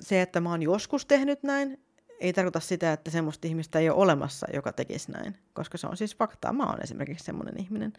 se, 0.00 0.22
että 0.22 0.40
mä 0.40 0.50
oon 0.50 0.62
joskus 0.62 1.06
tehnyt 1.06 1.42
näin, 1.42 1.80
ei 2.20 2.32
tarkoita 2.32 2.60
sitä, 2.60 2.92
että 2.92 3.10
semmoista 3.10 3.48
ihmistä 3.48 3.78
ei 3.78 3.90
ole 3.90 4.02
olemassa, 4.02 4.46
joka 4.54 4.72
tekisi 4.72 5.12
näin, 5.12 5.36
koska 5.52 5.78
se 5.78 5.86
on 5.86 5.96
siis 5.96 6.16
faktaa. 6.16 6.52
Mä 6.52 6.64
oon 6.66 6.82
esimerkiksi 6.82 7.24
semmoinen 7.24 7.60
ihminen. 7.60 7.92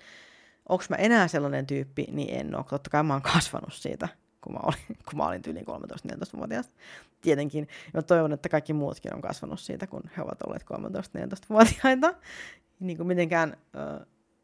Onko 0.69 0.83
mä 0.89 0.95
enää 0.95 1.27
sellainen 1.27 1.67
tyyppi, 1.67 2.07
niin 2.11 2.39
en 2.39 2.55
ole. 2.55 2.65
Totta 2.69 2.89
kai 2.89 3.03
mä 3.03 3.13
oon 3.13 3.21
kasvanut 3.21 3.73
siitä, 3.73 4.07
kun 4.41 4.53
mä 4.53 4.59
olin, 4.63 4.97
kun 5.09 5.17
mä 5.17 5.27
olin 5.27 5.41
yli 5.47 5.59
13-14-vuotias. 5.59 6.69
Tietenkin. 7.21 7.67
Ja 7.93 8.01
toivon, 8.01 8.33
että 8.33 8.49
kaikki 8.49 8.73
muutkin 8.73 9.15
on 9.15 9.21
kasvanut 9.21 9.59
siitä, 9.59 9.87
kun 9.87 10.03
he 10.17 10.21
ovat 10.21 10.41
olleet 10.41 10.63
13-14-vuotiaita. 10.63 12.13
Niin 12.79 12.97
kuin 12.97 13.07
mitenkään 13.07 13.57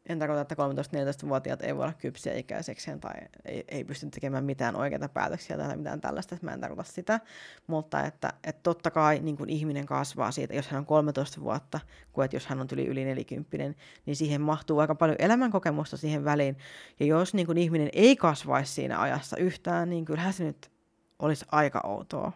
en 0.08 0.18
tarkoita, 0.18 0.40
että 0.40 0.54
13-14-vuotiaat 0.54 1.62
ei 1.62 1.76
voi 1.76 1.82
olla 1.82 1.92
kypsiä 1.92 2.34
ikäisekseen 2.34 3.00
tai 3.00 3.14
ei, 3.44 3.64
ei 3.68 3.84
pysty 3.84 4.10
tekemään 4.10 4.44
mitään 4.44 4.76
oikeita 4.76 5.08
päätöksiä 5.08 5.56
tai 5.56 5.76
mitään 5.76 6.00
tällaista, 6.00 6.36
mä 6.42 6.52
en 6.52 6.60
tarkoita 6.60 6.92
sitä, 6.92 7.20
mutta 7.66 8.06
että, 8.06 8.32
että 8.44 8.60
totta 8.62 8.90
kai 8.90 9.18
niin 9.18 9.36
kuin 9.36 9.50
ihminen 9.50 9.86
kasvaa 9.86 10.30
siitä, 10.30 10.54
jos 10.54 10.68
hän 10.68 10.78
on 10.78 10.86
13 10.86 11.40
vuotta, 11.40 11.80
kuin 12.12 12.24
että 12.24 12.36
jos 12.36 12.46
hän 12.46 12.60
on 12.60 12.68
yli, 12.72 12.86
yli 12.86 13.04
40, 13.04 13.80
niin 14.06 14.16
siihen 14.16 14.40
mahtuu 14.40 14.78
aika 14.78 14.94
paljon 14.94 15.16
elämänkokemusta 15.18 15.96
siihen 15.96 16.24
väliin, 16.24 16.58
ja 17.00 17.06
jos 17.06 17.34
niin 17.34 17.46
kuin 17.46 17.58
ihminen 17.58 17.88
ei 17.92 18.16
kasvaisi 18.16 18.72
siinä 18.72 19.00
ajassa 19.00 19.36
yhtään, 19.36 19.90
niin 19.90 20.04
kyllähän 20.04 20.32
se 20.32 20.44
nyt 20.44 20.70
olisi 21.18 21.46
aika 21.52 21.80
outoa. 21.84 22.32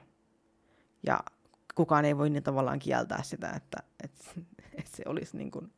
Ja 1.06 1.20
kukaan 1.74 2.04
ei 2.04 2.18
voi 2.18 2.30
niin 2.30 2.42
tavallaan 2.42 2.78
kieltää 2.78 3.22
sitä, 3.22 3.50
että, 3.50 3.82
että, 4.04 4.24
että 4.78 4.96
se 4.96 5.02
olisi 5.06 5.36
niin 5.36 5.50
kuin 5.50 5.72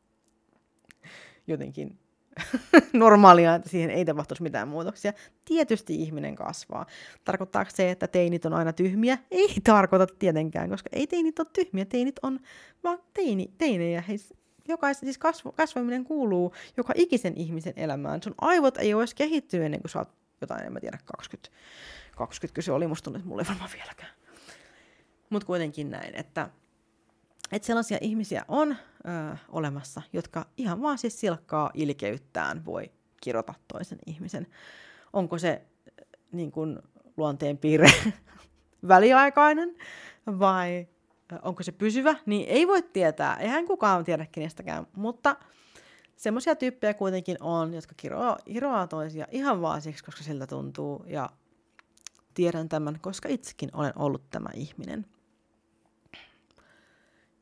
jotenkin 1.47 1.99
normaalia, 2.93 3.55
että 3.55 3.69
siihen 3.69 3.89
ei 3.89 4.05
tapahtuisi 4.05 4.43
mitään 4.43 4.67
muutoksia. 4.67 5.13
Tietysti 5.45 5.95
ihminen 5.95 6.35
kasvaa. 6.35 6.85
Tarkoittaako 7.23 7.71
se, 7.73 7.91
että 7.91 8.07
teinit 8.07 8.45
on 8.45 8.53
aina 8.53 8.73
tyhmiä? 8.73 9.17
Ei 9.31 9.55
tarkoita 9.63 10.07
tietenkään, 10.19 10.69
koska 10.69 10.89
ei 10.93 11.07
teinit 11.07 11.39
ole 11.39 11.47
tyhmiä. 11.53 11.85
Teinit 11.85 12.19
on 12.23 12.39
vaan 12.83 12.99
teini, 13.13 13.51
teinejä. 13.57 14.01
He, 14.01 14.15
jokaisen, 14.67 15.05
siis 15.05 15.17
kasvu, 15.17 15.51
kasvaminen 15.51 16.03
kuuluu 16.03 16.53
joka 16.77 16.93
ikisen 16.95 17.33
ihmisen 17.37 17.73
elämään. 17.75 18.23
Sun 18.23 18.35
aivot 18.41 18.77
ei 18.77 18.93
olisi 18.93 19.15
kehittynyt 19.15 19.65
ennen 19.65 19.81
kuin 19.81 19.91
sä 19.91 19.99
oot 19.99 20.09
jotain, 20.41 20.65
en 20.65 20.73
mä 20.73 20.79
tiedä, 20.79 20.97
20, 21.05 21.49
20 22.15 22.61
se 22.61 22.71
oli, 22.71 22.87
musta 22.87 23.11
ei 23.15 23.47
varmaan 23.47 23.69
vieläkään. 23.73 24.11
Mutta 25.29 25.45
kuitenkin 25.45 25.91
näin, 25.91 26.15
että 26.15 26.49
että 27.55 27.65
sellaisia 27.65 27.97
ihmisiä 28.01 28.45
on 28.47 28.71
ö, 28.71 28.75
olemassa, 29.49 30.01
jotka 30.13 30.45
ihan 30.57 30.81
vaan 30.81 30.97
siis 30.97 31.19
silkkaa 31.19 31.71
ilkeyttään 31.73 32.65
voi 32.65 32.91
kirota 33.21 33.53
toisen 33.67 33.99
ihmisen. 34.05 34.47
Onko 35.13 35.37
se 35.37 35.61
niin 36.31 36.51
kuin 36.51 36.79
luonteen 37.17 37.57
piirre 37.57 37.91
väliaikainen 38.87 39.75
vai 40.39 40.87
onko 41.41 41.63
se 41.63 41.71
pysyvä, 41.71 42.15
niin 42.25 42.49
ei 42.49 42.67
voi 42.67 42.81
tietää. 42.81 43.35
Eihän 43.37 43.65
kukaan 43.65 44.03
tiedä 44.03 44.25
kenestäkään, 44.31 44.87
mutta 44.95 45.35
semmoisia 46.15 46.55
tyyppejä 46.55 46.93
kuitenkin 46.93 47.37
on, 47.39 47.73
jotka 47.73 47.93
kiroaa, 47.97 48.37
kiroaa 48.45 48.87
toisia 48.87 49.27
ihan 49.31 49.61
vaan 49.61 49.81
siksi, 49.81 50.03
koska 50.03 50.23
siltä 50.23 50.47
tuntuu. 50.47 51.03
Ja 51.07 51.29
tiedän 52.33 52.69
tämän, 52.69 52.99
koska 53.01 53.29
itsekin 53.29 53.69
olen 53.73 53.93
ollut 53.95 54.29
tämä 54.29 54.49
ihminen. 54.53 55.05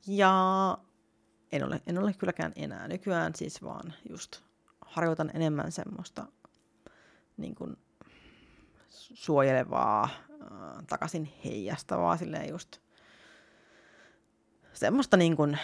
Ja 0.07 0.77
en 1.51 1.63
ole, 1.63 1.81
en 1.87 1.97
ole 1.97 2.13
kylläkään 2.13 2.51
enää. 2.55 2.87
Nykyään 2.87 3.35
siis 3.35 3.63
vaan 3.63 3.93
just 4.09 4.41
harjoitan 4.81 5.31
enemmän 5.33 5.71
semmoista 5.71 6.27
niin 7.37 7.55
kuin 7.55 7.77
suojelevaa, 8.89 10.03
äh, 10.03 10.85
takaisin 10.87 11.33
heijastavaa, 11.45 12.17
silleen 12.17 12.49
just 12.49 12.77
semmoista 14.73 15.17
niin 15.17 15.35
kuin 15.35 15.57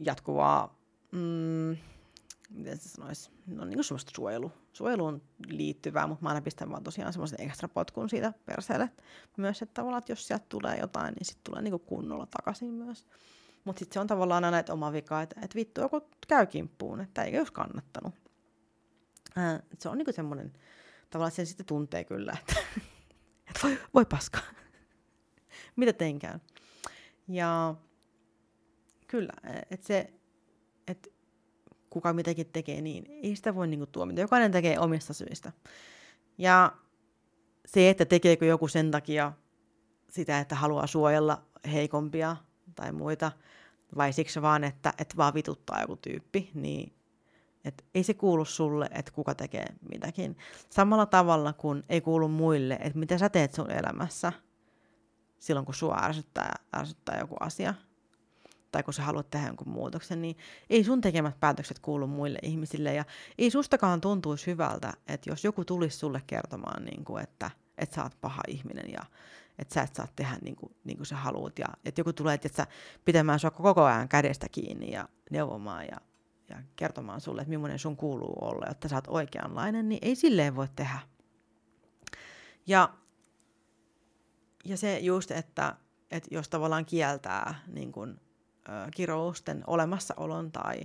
jatkuvaa, 0.00 0.78
mm, 1.12 1.76
miten 2.50 2.78
se 2.78 2.88
sanoisi, 2.88 3.30
no 3.46 3.64
niin 3.64 3.74
kuin 3.74 3.84
semmoista 3.84 4.12
suojelu, 4.14 4.52
suojeluun 4.72 5.22
liittyvää, 5.46 6.06
mutta 6.06 6.22
mä 6.22 6.28
aina 6.28 6.40
pistän 6.40 6.70
vaan 6.70 6.82
tosiaan 6.82 7.12
semmoisen 7.12 7.40
ekstra 7.40 7.68
potkun 7.68 8.08
siitä 8.08 8.32
perseelle 8.46 8.90
myös, 9.36 9.62
että 9.62 9.74
tavallaan, 9.74 9.98
että 9.98 10.12
jos 10.12 10.26
sieltä 10.26 10.46
tulee 10.48 10.78
jotain, 10.80 11.14
niin 11.14 11.26
sitten 11.26 11.44
tulee 11.44 11.62
niin 11.62 11.72
kuin 11.72 11.82
kunnolla 11.86 12.26
takaisin 12.26 12.70
myös. 12.70 13.06
Mutta 13.66 13.78
sitten 13.80 13.94
se 13.94 14.00
on 14.00 14.06
tavallaan 14.06 14.44
aina 14.44 14.58
että 14.58 14.72
oma 14.72 14.92
vika, 14.92 15.22
että, 15.22 15.40
että 15.42 15.54
vittu 15.54 15.80
joku 15.80 16.00
käy 16.28 16.46
kimppuun, 16.46 17.00
että 17.00 17.22
ei 17.22 17.38
olisi 17.38 17.52
kannattanut. 17.52 18.14
Ää, 19.36 19.62
se 19.78 19.88
on 19.88 19.98
niinku 19.98 20.12
semmoinen, 20.12 20.52
tavallaan 21.10 21.32
sen 21.32 21.46
sitten 21.46 21.66
tuntee 21.66 22.04
kyllä, 22.04 22.36
että, 22.40 22.56
että 23.48 23.60
voi, 23.62 23.78
voi 23.94 24.04
paska. 24.04 24.38
Mitä 25.76 25.92
teinkään. 25.92 26.40
Ja 27.28 27.74
kyllä, 29.06 29.32
että 29.70 29.86
se, 29.86 30.12
että 30.86 31.08
kuka 31.90 32.12
mitäkin 32.12 32.46
tekee, 32.52 32.80
niin 32.80 33.04
ei 33.08 33.36
sitä 33.36 33.54
voi 33.54 33.68
niinku 33.68 33.86
tuomita. 33.86 34.20
Jokainen 34.20 34.52
tekee 34.52 34.78
omista 34.78 35.12
syistä. 35.12 35.52
Ja 36.38 36.72
se, 37.66 37.90
että 37.90 38.04
tekeekö 38.04 38.46
joku 38.46 38.68
sen 38.68 38.90
takia 38.90 39.32
sitä, 40.10 40.38
että 40.38 40.54
haluaa 40.54 40.86
suojella 40.86 41.46
heikompia 41.72 42.36
tai 42.76 42.92
muita, 42.92 43.32
vai 43.96 44.12
siksi 44.12 44.42
vaan, 44.42 44.64
että, 44.64 44.92
että 44.98 45.16
vaan 45.16 45.34
vituttaa 45.34 45.80
joku 45.80 45.96
tyyppi, 45.96 46.50
niin 46.54 46.92
et 47.64 47.84
ei 47.94 48.02
se 48.02 48.14
kuulu 48.14 48.44
sulle, 48.44 48.88
että 48.90 49.12
kuka 49.12 49.34
tekee 49.34 49.66
mitäkin. 49.90 50.36
Samalla 50.70 51.06
tavalla 51.06 51.52
kuin 51.52 51.84
ei 51.88 52.00
kuulu 52.00 52.28
muille, 52.28 52.74
että 52.80 52.98
mitä 52.98 53.18
sä 53.18 53.28
teet 53.28 53.54
sun 53.54 53.70
elämässä 53.70 54.32
silloin, 55.38 55.66
kun 55.66 55.74
sua 55.74 55.98
ärsyttää, 56.02 56.54
ärsyttää 56.76 57.18
joku 57.20 57.36
asia 57.40 57.74
tai 58.72 58.82
kun 58.82 58.94
sä 58.94 59.02
haluat 59.02 59.30
tehdä 59.30 59.46
jonkun 59.46 59.68
muutoksen, 59.68 60.22
niin 60.22 60.36
ei 60.70 60.84
sun 60.84 61.00
tekemät 61.00 61.40
päätökset 61.40 61.78
kuulu 61.78 62.06
muille 62.06 62.38
ihmisille. 62.42 62.94
Ja 62.94 63.04
ei 63.38 63.50
sustakaan 63.50 64.00
tuntuisi 64.00 64.46
hyvältä, 64.46 64.92
että 65.08 65.30
jos 65.30 65.44
joku 65.44 65.64
tulisi 65.64 65.98
sulle 65.98 66.22
kertomaan, 66.26 66.84
niin 66.84 67.04
kuin, 67.04 67.22
että, 67.22 67.50
että 67.78 67.94
sä 67.94 68.02
oot 68.02 68.20
paha 68.20 68.42
ihminen 68.48 68.92
ja 68.92 69.04
että 69.58 69.74
sä 69.74 69.82
et 69.82 69.94
saa 69.94 70.08
tehdä 70.16 70.38
niin 70.42 70.56
kuin, 70.56 70.76
niin 70.84 70.96
kuin 70.96 71.06
sä 71.06 71.16
haluat. 71.16 71.58
Ja 71.58 71.66
että 71.84 72.00
joku 72.00 72.12
tulee 72.12 72.34
että 72.34 72.48
sä 72.48 72.66
pitämään 73.04 73.40
sua 73.40 73.50
koko 73.50 73.84
ajan 73.84 74.08
kädestä 74.08 74.48
kiinni 74.48 74.92
ja 74.92 75.08
neuvomaan 75.30 75.84
ja, 75.84 76.00
ja 76.48 76.56
kertomaan 76.76 77.20
sulle, 77.20 77.40
että 77.40 77.50
millainen 77.50 77.78
sun 77.78 77.96
kuuluu 77.96 78.36
olla, 78.40 78.66
että 78.70 78.88
sä 78.88 78.96
oot 78.96 79.08
oikeanlainen, 79.08 79.88
niin 79.88 79.98
ei 80.02 80.16
silleen 80.16 80.56
voi 80.56 80.68
tehdä. 80.76 80.98
Ja, 82.66 82.94
ja 84.64 84.76
se 84.76 84.98
just, 84.98 85.30
että, 85.30 85.76
että 86.10 86.28
jos 86.30 86.48
tavallaan 86.48 86.86
kieltää 86.86 87.54
niin 87.66 87.92
kuin, 87.92 88.20
ö, 88.68 88.72
kirousten 88.96 89.64
olemassaolon 89.66 90.52
tai, 90.52 90.80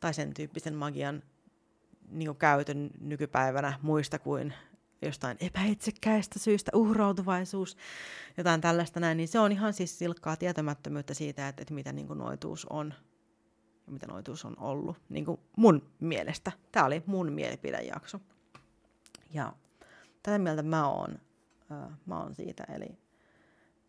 tai 0.00 0.14
sen 0.14 0.34
tyyppisen 0.34 0.74
magian 0.74 1.22
niin 2.08 2.26
kuin 2.26 2.38
käytön 2.38 2.90
nykypäivänä 3.00 3.78
muista 3.82 4.18
kuin 4.18 4.54
jostain 5.04 5.36
epäitsekkäistä 5.40 6.38
syystä, 6.38 6.70
uhrautuvaisuus, 6.74 7.76
jotain 8.36 8.60
tällaista 8.60 9.00
näin, 9.00 9.16
niin 9.16 9.28
se 9.28 9.38
on 9.38 9.52
ihan 9.52 9.72
siis 9.72 9.98
silkkaa 9.98 10.36
tietämättömyyttä 10.36 11.14
siitä, 11.14 11.48
että, 11.48 11.62
että 11.62 11.74
mitä 11.74 11.92
niin 11.92 12.06
kuin 12.06 12.18
noituus 12.18 12.66
on. 12.70 12.94
ja 13.86 13.92
mitä 13.92 14.06
noituus 14.06 14.44
on 14.44 14.58
ollut, 14.58 14.96
niin 15.08 15.24
kuin 15.24 15.40
mun 15.56 15.90
mielestä. 16.00 16.52
Tämä 16.72 16.86
oli 16.86 17.02
mun 17.06 17.32
mielipidejakso. 17.32 18.20
Ja 19.34 19.52
tätä 20.22 20.38
mieltä 20.38 20.62
mä 20.62 20.88
oon, 20.88 21.18
äh, 21.72 21.98
mä 22.06 22.20
oon 22.20 22.34
siitä. 22.34 22.64
Eli 22.64 22.98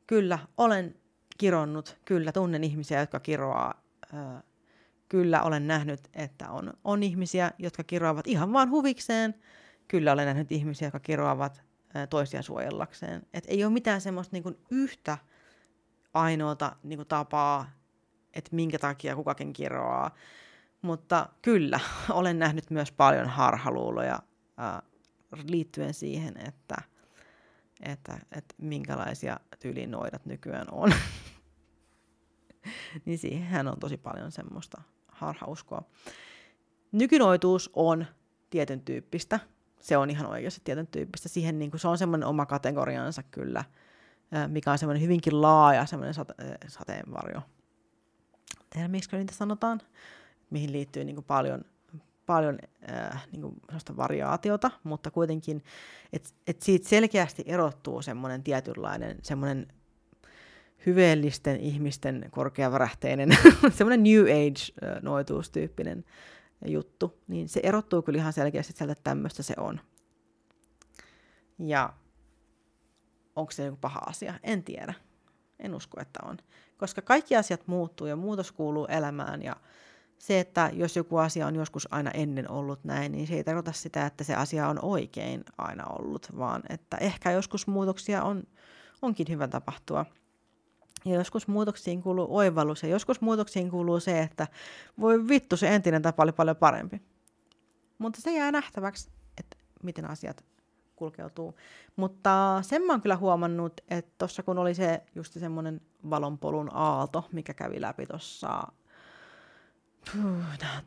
kyllä, 0.07 0.39
olen 0.57 0.95
kironnut, 1.37 1.97
kyllä 2.05 2.31
tunnen 2.31 2.63
ihmisiä, 2.63 2.99
jotka 2.99 3.19
kiroaa. 3.19 3.83
Äh, 4.13 4.43
kyllä 5.09 5.41
olen 5.41 5.67
nähnyt, 5.67 5.99
että 6.13 6.49
on, 6.49 6.73
on 6.83 7.03
ihmisiä, 7.03 7.51
jotka 7.59 7.83
kiroavat 7.83 8.27
ihan 8.27 8.53
vaan 8.53 8.69
huvikseen. 8.69 9.35
Kyllä 9.87 10.11
olen 10.11 10.25
nähnyt 10.25 10.51
ihmisiä, 10.51 10.85
jotka 10.85 10.99
kiroavat 10.99 11.63
toisia 12.09 12.41
suojellakseen. 12.41 13.27
Et 13.33 13.43
ei 13.47 13.63
ole 13.63 13.73
mitään 13.73 14.01
semmoista 14.01 14.35
niin 14.35 14.43
kuin 14.43 14.57
yhtä 14.71 15.17
ainoata 16.13 16.75
niin 16.83 16.97
kuin 16.97 17.07
tapaa, 17.07 17.71
että 18.33 18.55
minkä 18.55 18.79
takia 18.79 19.15
kukakin 19.15 19.53
kiroaa. 19.53 20.15
Mutta 20.81 21.29
kyllä, 21.41 21.79
olen 22.09 22.39
nähnyt 22.39 22.69
myös 22.69 22.91
paljon 22.91 23.27
harhaluuloja 23.27 24.19
äh, 24.59 24.81
liittyen 25.43 25.93
siihen, 25.93 26.37
että, 26.37 26.75
että, 27.81 28.19
että 28.31 28.55
minkälaisia 28.57 29.39
tyylinoidat 29.59 30.25
nykyään 30.25 30.67
on. 30.71 30.93
niin 33.05 33.17
siihen 33.17 33.67
on 33.67 33.79
tosi 33.79 33.97
paljon 33.97 34.31
semmoista 34.31 34.81
harhauskoa. 35.07 35.81
Nykynoituus 36.91 37.69
on 37.73 38.05
tietyn 38.49 38.81
tyyppistä. 38.81 39.39
Se 39.85 39.97
on 39.97 40.09
ihan 40.09 40.25
oikeasti 40.25 40.61
tietyn 40.63 40.87
tyyppistä. 40.87 41.29
Siihen 41.29 41.59
niin 41.59 41.71
kuin, 41.71 41.81
se 41.81 41.87
on 41.87 41.97
semmoinen 41.97 42.27
oma 42.27 42.45
kategoriansa 42.45 43.23
kyllä, 43.23 43.63
mikä 44.47 44.71
on 44.71 44.77
semmoinen 44.77 45.01
hyvinkin 45.01 45.41
laaja 45.41 45.85
semmoinen 45.85 46.15
sate- 46.15 46.67
sateenvarjo. 46.67 47.41
Tiedän, 48.69 48.91
miksi 48.91 49.15
niitä 49.17 49.33
sanotaan, 49.33 49.81
mihin 50.49 50.71
liittyy 50.71 51.03
niin 51.03 51.15
kuin 51.15 51.25
paljon 51.25 51.61
paljon 52.25 52.59
äh, 52.91 53.27
niin 53.31 53.41
kuin 53.41 53.55
variaatiota, 53.97 54.71
mutta 54.83 55.11
kuitenkin, 55.11 55.63
että 56.13 56.29
et 56.47 56.61
siitä 56.61 56.89
selkeästi 56.89 57.43
erottuu 57.45 58.01
semmoinen 58.01 58.43
tietynlainen, 58.43 59.17
semmoinen 59.21 59.67
hyveellisten 60.85 61.59
ihmisten 61.59 62.25
korkeavarähteinen, 62.31 63.29
semmoinen 63.77 64.03
New 64.03 64.23
Age-noituustyyppinen 64.23 66.05
juttu, 66.65 67.19
niin 67.27 67.49
se 67.49 67.59
erottuu 67.63 68.01
kyllä 68.01 68.19
ihan 68.19 68.33
selkeästi 68.33 68.73
sieltä, 68.73 68.91
että 68.91 69.03
tämmöistä 69.03 69.43
se 69.43 69.53
on. 69.57 69.81
Ja 71.59 71.93
onko 73.35 73.51
se 73.51 73.65
joku 73.65 73.77
paha 73.81 73.99
asia? 73.99 74.39
En 74.43 74.63
tiedä. 74.63 74.93
En 75.59 75.75
usko, 75.75 76.01
että 76.01 76.19
on. 76.25 76.37
Koska 76.77 77.01
kaikki 77.01 77.35
asiat 77.35 77.67
muuttuu 77.67 78.07
ja 78.07 78.15
muutos 78.15 78.51
kuuluu 78.51 78.85
elämään 78.85 79.41
ja 79.41 79.55
se, 80.17 80.39
että 80.39 80.69
jos 80.73 80.95
joku 80.95 81.17
asia 81.17 81.47
on 81.47 81.55
joskus 81.55 81.87
aina 81.93 82.11
ennen 82.11 82.51
ollut 82.51 82.83
näin, 82.83 83.11
niin 83.11 83.27
se 83.27 83.35
ei 83.35 83.43
tarkoita 83.43 83.71
sitä, 83.71 84.05
että 84.05 84.23
se 84.23 84.35
asia 84.35 84.69
on 84.69 84.79
oikein 84.81 85.43
aina 85.57 85.85
ollut, 85.85 86.37
vaan 86.37 86.63
että 86.69 86.97
ehkä 86.97 87.31
joskus 87.31 87.67
muutoksia 87.67 88.23
on, 88.23 88.43
onkin 89.01 89.27
hyvä 89.29 89.47
tapahtua. 89.47 90.05
Ja 91.05 91.15
joskus 91.15 91.47
muutoksiin 91.47 92.01
kuuluu 92.01 92.37
oivallus 92.37 92.83
ja 92.83 92.89
joskus 92.89 93.21
muutoksiin 93.21 93.71
kuuluu 93.71 93.99
se, 93.99 94.19
että 94.19 94.47
voi 94.99 95.27
vittu, 95.27 95.57
se 95.57 95.75
entinen 95.75 96.01
tapa 96.01 96.23
oli 96.23 96.31
paljon 96.31 96.55
parempi. 96.55 97.01
Mutta 97.97 98.21
se 98.21 98.33
jää 98.33 98.51
nähtäväksi, 98.51 99.09
että 99.37 99.57
miten 99.83 100.09
asiat 100.09 100.45
kulkeutuu. 100.95 101.55
Mutta 101.95 102.59
sen 102.61 102.81
mä 102.81 102.93
oon 102.93 103.01
kyllä 103.01 103.17
huomannut, 103.17 103.81
että 103.89 104.11
tuossa 104.17 104.43
kun 104.43 104.57
oli 104.57 104.73
se 104.73 105.03
just 105.15 105.33
semmoinen 105.33 105.81
valonpolun 106.09 106.69
aalto, 106.73 107.25
mikä 107.31 107.53
kävi 107.53 107.81
läpi 107.81 108.05
tuossa 108.05 108.63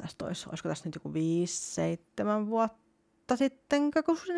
tästä 0.03 0.25
olisi, 0.27 0.49
olisiko 0.49 0.69
tässä 0.69 0.89
nyt 0.89 0.95
joku 0.95 1.13
5-7 2.45 2.47
vuotta 2.47 3.37
sitten, 3.37 3.91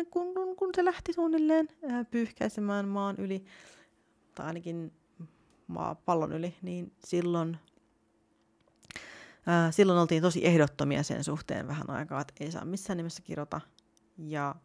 kun, 0.09 0.33
kun, 0.33 0.55
kun 0.55 0.69
se 0.75 0.85
lähti 0.85 1.13
suunnilleen 1.13 1.67
pyyhkäisemään 2.11 2.87
maan 2.87 3.15
yli, 3.17 3.45
tai 4.35 4.45
ainakin 4.45 4.93
pallon 6.05 6.31
yli, 6.31 6.55
niin 6.61 6.93
silloin, 7.05 7.57
ää, 9.45 9.71
silloin 9.71 9.99
oltiin 9.99 10.21
tosi 10.21 10.45
ehdottomia 10.45 11.03
sen 11.03 11.23
suhteen 11.23 11.67
vähän 11.67 11.89
aikaa, 11.89 12.21
että 12.21 12.33
ei 12.39 12.51
saa 12.51 12.65
missään 12.65 12.97
nimessä 12.97 13.21
kirjoita. 13.21 13.61
Ja 14.17 14.55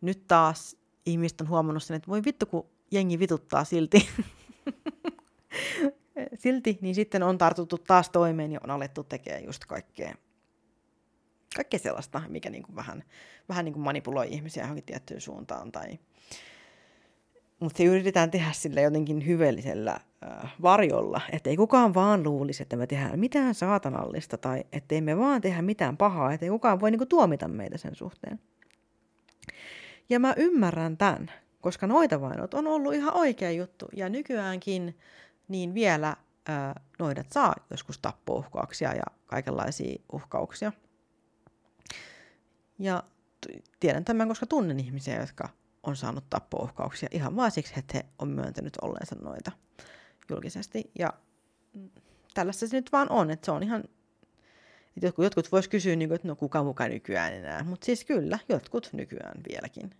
nyt 0.00 0.26
taas 0.26 0.76
ihmiset 1.06 1.40
on 1.40 1.48
huomannut 1.48 1.82
sen, 1.82 1.96
että 1.96 2.08
voi 2.08 2.24
vittu, 2.24 2.46
kun 2.46 2.66
jengi 2.90 3.18
vituttaa 3.18 3.64
silti. 3.64 4.08
silti, 6.38 6.78
niin 6.80 6.94
sitten 6.94 7.22
on 7.22 7.38
tartuttu 7.38 7.78
taas 7.78 8.10
toimeen 8.10 8.52
ja 8.52 8.60
on 8.64 8.70
alettu 8.70 9.04
tekemään 9.04 9.44
just 9.44 9.64
kaikkea, 9.64 10.14
kaikkea 11.56 11.80
sellaista, 11.80 12.22
mikä 12.28 12.50
niin 12.50 12.62
kuin 12.62 12.76
vähän, 12.76 13.04
vähän 13.48 13.64
niin 13.64 13.72
kuin 13.72 13.84
manipuloi 13.84 14.28
ihmisiä 14.30 14.62
johonkin 14.62 14.84
tiettyyn 14.84 15.20
suuntaan. 15.20 15.72
Tai... 15.72 15.98
Mutta 17.60 17.78
se 17.78 17.84
yritetään 17.84 18.30
tehdä 18.30 18.52
sillä 18.52 18.80
jotenkin 18.80 19.26
hyvellisellä 19.26 19.92
äh, 19.92 20.54
varjolla, 20.62 21.20
että 21.32 21.50
ei 21.50 21.56
kukaan 21.56 21.94
vaan 21.94 22.22
luulisi, 22.22 22.62
että 22.62 22.76
me 22.76 22.86
tehdään 22.86 23.20
mitään 23.20 23.54
saatanallista 23.54 24.38
tai 24.38 24.64
että 24.72 25.00
me 25.00 25.18
vaan 25.18 25.40
tehdä 25.40 25.62
mitään 25.62 25.96
pahaa, 25.96 26.32
että 26.32 26.46
ei 26.46 26.50
kukaan 26.50 26.80
voi 26.80 26.90
niin 26.90 26.98
kuin, 26.98 27.08
tuomita 27.08 27.48
meitä 27.48 27.78
sen 27.78 27.94
suhteen. 27.94 28.40
Ja 30.08 30.20
mä 30.20 30.34
ymmärrän 30.36 30.96
tämän, 30.96 31.30
koska 31.60 31.86
noita 31.86 32.20
vainot 32.20 32.54
on 32.54 32.66
ollut 32.66 32.94
ihan 32.94 33.14
oikea 33.16 33.50
juttu. 33.50 33.86
Ja 33.96 34.08
nykyäänkin 34.08 34.98
niin 35.48 35.74
vielä 35.74 36.16
ää, 36.48 36.80
noidat 36.98 37.26
saa 37.32 37.54
joskus 37.70 37.98
tappouhkauksia 37.98 38.94
ja 38.94 39.04
kaikenlaisia 39.26 40.02
uhkauksia. 40.12 40.72
Ja 42.78 43.02
tiedän 43.80 44.04
tämän, 44.04 44.28
koska 44.28 44.46
tunnen 44.46 44.80
ihmisiä, 44.80 45.20
jotka 45.20 45.48
on 45.82 45.96
saanut 45.96 46.24
tappouhkauksia 46.30 47.08
ihan 47.12 47.36
vaan 47.36 47.50
siksi, 47.50 47.74
että 47.76 47.98
he 47.98 48.04
on 48.18 48.28
myöntänyt 48.28 48.76
olleensa 48.82 49.16
noita 49.20 49.52
julkisesti. 50.30 50.90
Ja 50.98 51.12
tällaista 52.34 52.66
se 52.66 52.76
nyt 52.76 52.92
vaan 52.92 53.10
on, 53.10 53.30
että 53.30 53.44
se 53.44 53.50
on 53.50 53.62
ihan 53.62 53.84
että 54.98 55.06
jotkut, 55.06 55.24
jotkut 55.24 55.52
vois 55.52 55.68
kysyä, 55.68 55.96
niin 55.96 56.08
kuin, 56.08 56.16
että 56.16 56.28
no 56.28 56.36
kuka 56.36 56.64
muka 56.64 56.88
nykyään 56.88 57.32
enää. 57.32 57.64
Mutta 57.64 57.84
siis 57.84 58.04
kyllä, 58.04 58.38
jotkut 58.48 58.90
nykyään 58.92 59.40
vieläkin. 59.48 59.90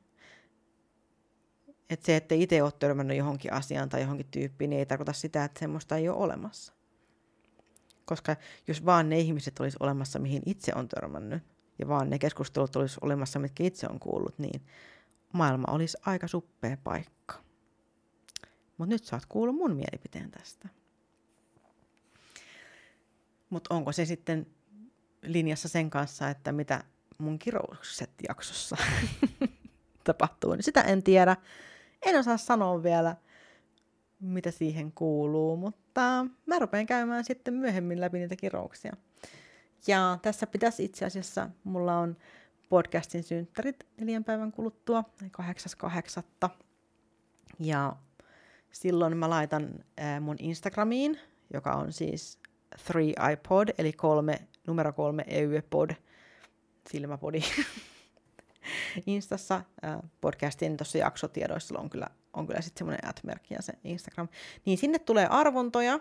Että 1.91 2.07
se, 2.07 2.17
että 2.17 2.35
itse 2.35 2.62
ole 2.62 2.73
törmännyt 2.73 3.17
johonkin 3.17 3.53
asiaan 3.53 3.88
tai 3.88 4.01
johonkin 4.01 4.27
tyyppiin, 4.31 4.71
niin 4.71 4.79
ei 4.79 4.87
tarkoita 4.87 5.12
sitä, 5.12 5.45
että 5.45 5.61
semmoista 5.61 5.97
ei 5.97 6.09
ole 6.09 6.17
olemassa. 6.17 6.73
Koska 8.05 8.37
jos 8.67 8.85
vaan 8.85 9.09
ne 9.09 9.19
ihmiset 9.19 9.61
olisi 9.61 9.77
olemassa, 9.81 10.19
mihin 10.19 10.43
itse 10.47 10.73
on 10.75 10.88
törmännyt, 10.88 11.43
ja 11.79 11.88
vaan 11.88 12.11
ne 12.11 12.19
keskustelut 12.19 12.77
olisi 12.77 12.99
olemassa, 13.01 13.38
mitkä 13.38 13.64
itse 13.64 13.87
on 13.91 14.01
kuullut, 14.01 14.38
niin 14.38 14.62
maailma 15.33 15.73
olisi 15.73 15.99
aika 16.07 16.29
suppea 16.29 16.77
paikka. 16.85 17.35
Mutta 18.79 18.95
nyt 18.95 19.05
saat 19.05 19.27
kuulla 19.29 19.53
mun 19.53 19.77
mielipiteen 19.77 20.31
tästä. 20.31 20.69
Mutta 23.51 23.75
onko 23.75 23.93
se 23.93 24.05
sitten 24.05 24.47
linjassa 25.23 25.69
sen 25.69 25.91
kanssa, 25.91 26.31
että 26.31 26.53
mitä 26.53 26.85
mun 27.19 27.38
kiroukset 27.38 28.11
jaksossa 28.29 28.77
tapahtuu, 30.05 30.53
niin 30.55 30.62
sitä 30.62 30.83
en 30.83 31.03
tiedä. 31.03 31.37
En 32.03 32.19
osaa 32.19 32.37
sanoa 32.37 32.83
vielä, 32.83 33.17
mitä 34.21 34.51
siihen 34.51 34.93
kuuluu, 34.93 35.57
mutta 35.57 36.27
mä 36.47 36.59
rupean 36.59 36.87
käymään 36.87 37.25
sitten 37.25 37.55
myöhemmin 37.55 38.01
läpi 38.01 38.19
niitä 38.19 38.37
kirouksia. 38.37 38.97
Ja 39.87 40.19
tässä 40.23 40.47
pitäisi 40.47 40.85
itse 40.85 41.05
asiassa, 41.05 41.51
mulla 41.64 41.99
on 41.99 42.17
podcastin 42.69 43.23
synttärit 43.23 43.87
neljän 44.01 44.25
päivän 44.25 44.53
kuluttua, 44.53 45.05
8.8. 46.45 46.51
Ja 47.59 47.97
silloin 48.71 49.17
mä 49.17 49.31
laitan 49.31 49.85
mun 50.21 50.37
Instagramiin, 50.39 51.21
joka 51.53 51.73
on 51.73 51.93
siis 51.93 52.39
3iPod, 52.77 53.75
eli 53.79 53.93
kolme, 53.93 54.49
numero 54.67 54.93
kolme 54.93 55.25
EYPod, 55.27 55.91
silmäpodi. 56.91 57.41
Instassa 59.07 59.63
podcastin 60.21 60.77
tuossa 60.77 60.99
jaksotiedoissa 60.99 61.79
on 61.79 61.91
kyllä, 61.91 62.07
on 62.33 62.47
kyllä 62.47 62.61
sitten 62.61 62.79
semmoinen 62.79 63.09
at-merkki 63.09 63.55
ja 63.55 63.63
se 63.63 63.73
Instagram. 63.85 64.29
Niin 64.65 64.79
sinne 64.79 64.99
tulee 64.99 65.27
arvontoja. 65.27 66.01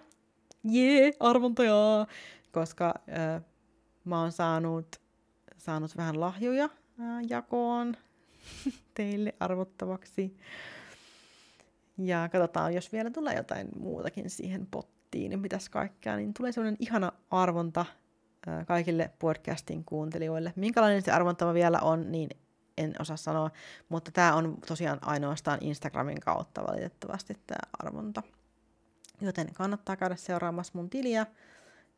Jee, 0.64 1.14
arvontoja! 1.20 2.08
Koska 2.52 2.94
äh, 3.10 3.42
mä 4.04 4.22
oon 4.22 4.32
saanut, 4.32 5.07
saanut 5.58 5.98
vähän 5.98 6.20
lahjoja 6.20 6.70
jakoon 7.30 7.98
teille 8.94 9.34
arvottavaksi. 9.40 10.38
Ja 11.98 12.30
katsotaan, 12.32 12.74
jos 12.74 12.92
vielä 12.92 13.10
tulee 13.10 13.36
jotain 13.36 13.68
muutakin 13.80 14.30
siihen 14.30 14.68
pottiin, 14.72 15.30
niin 15.30 15.40
mitäs 15.40 15.70
kaikkea, 15.70 16.16
niin 16.16 16.34
tulee 16.34 16.52
semmoinen 16.52 16.78
ihana 16.80 17.12
arvonta 17.32 17.86
kaikille 18.68 19.12
podcastin 19.20 19.84
kuuntelijoille. 19.84 20.54
Minkälainen 20.56 21.02
se 21.02 21.12
arvontava 21.12 21.54
vielä 21.54 21.80
on, 21.80 22.12
niin 22.12 22.30
en 22.78 22.96
osaa 23.00 23.18
sanoa, 23.18 23.52
mutta 23.90 24.12
tämä 24.12 24.36
on 24.36 24.58
tosiaan 24.68 25.00
ainoastaan 25.02 25.58
Instagramin 25.62 26.20
kautta 26.20 26.64
valitettavasti 26.64 27.34
tämä 27.48 27.72
arvonta. 27.80 28.24
Joten 29.22 29.54
kannattaa 29.54 29.96
käydä 29.96 30.16
seuraamassa 30.16 30.74
mun 30.76 30.90
tiliä 30.90 31.26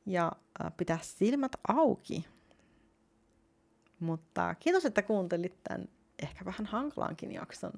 ja 0.05 0.31
pitää 0.77 0.99
silmät 1.01 1.51
auki. 1.67 2.25
Mutta 3.99 4.55
kiitos, 4.55 4.85
että 4.85 5.01
kuuntelit 5.01 5.63
tämän 5.63 5.87
ehkä 6.23 6.45
vähän 6.45 6.65
hankalankin 6.65 7.31
jakson. 7.31 7.71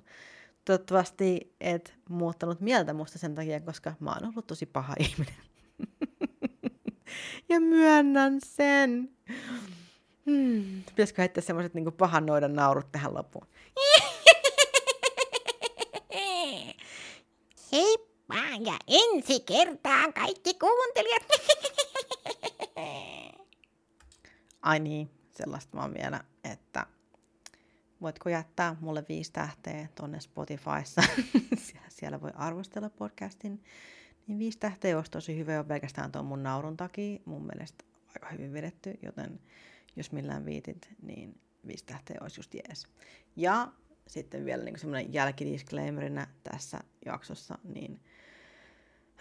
Toivottavasti 0.65 1.55
et 1.61 1.93
muuttanut 2.09 2.61
mieltä 2.61 2.93
musta 2.93 3.19
sen 3.19 3.35
takia, 3.35 3.59
koska 3.59 3.93
mä 3.99 4.09
oon 4.09 4.29
ollut 4.29 4.47
tosi 4.47 4.65
paha 4.65 4.95
ihminen. 4.99 5.35
ja 7.49 7.59
myönnän 7.59 8.39
sen. 8.45 9.09
Hmm. 10.25 10.83
Pitäisikö 10.83 11.21
heittää 11.21 11.43
semmoiset 11.43 11.73
niin 11.73 11.93
pahan 11.93 12.25
noidan 12.25 12.53
naurut 12.53 12.91
tähän 12.91 13.13
loppuun? 13.13 13.47
Heippa 17.71 18.35
ja 18.65 18.77
ensi 18.87 19.39
kertaan 19.39 20.13
kaikki 20.13 20.53
kuuntelijat. 20.53 21.23
Ai 24.61 24.79
niin, 24.79 25.09
sellaista 25.41 25.77
vaan 25.77 25.93
vielä, 25.93 26.23
että 26.43 26.85
voitko 28.01 28.29
jättää 28.29 28.75
mulle 28.79 29.05
viisi 29.09 29.33
tähteä 29.33 29.87
tonne 29.95 30.19
Spotifyssa. 30.19 31.01
Siellä 31.89 32.21
voi 32.21 32.31
arvostella 32.35 32.89
podcastin. 32.89 33.63
Niin 34.27 34.39
viisi 34.39 34.59
tähteä 34.59 34.97
olisi 34.97 35.11
tosi 35.11 35.37
hyvä 35.37 35.53
jo 35.53 35.63
pelkästään 35.63 36.11
tuon 36.11 36.25
mun 36.25 36.43
naurun 36.43 36.77
takia. 36.77 37.19
Mun 37.25 37.45
mielestä 37.45 37.83
aika 38.07 38.29
hyvin 38.29 38.53
vedetty, 38.53 38.99
joten 39.01 39.39
jos 39.95 40.11
millään 40.11 40.45
viitit, 40.45 40.89
niin 41.01 41.39
viisi 41.67 41.85
tähteä 41.85 42.17
olisi 42.21 42.39
just 42.39 42.53
jees. 42.53 42.87
Ja 43.35 43.71
sitten 44.07 44.45
vielä 44.45 44.63
niin 44.63 44.79
semmoinen 44.79 45.13
jälkidisclaimerina 45.13 46.27
tässä 46.43 46.79
jaksossa, 47.05 47.57
niin 47.63 47.99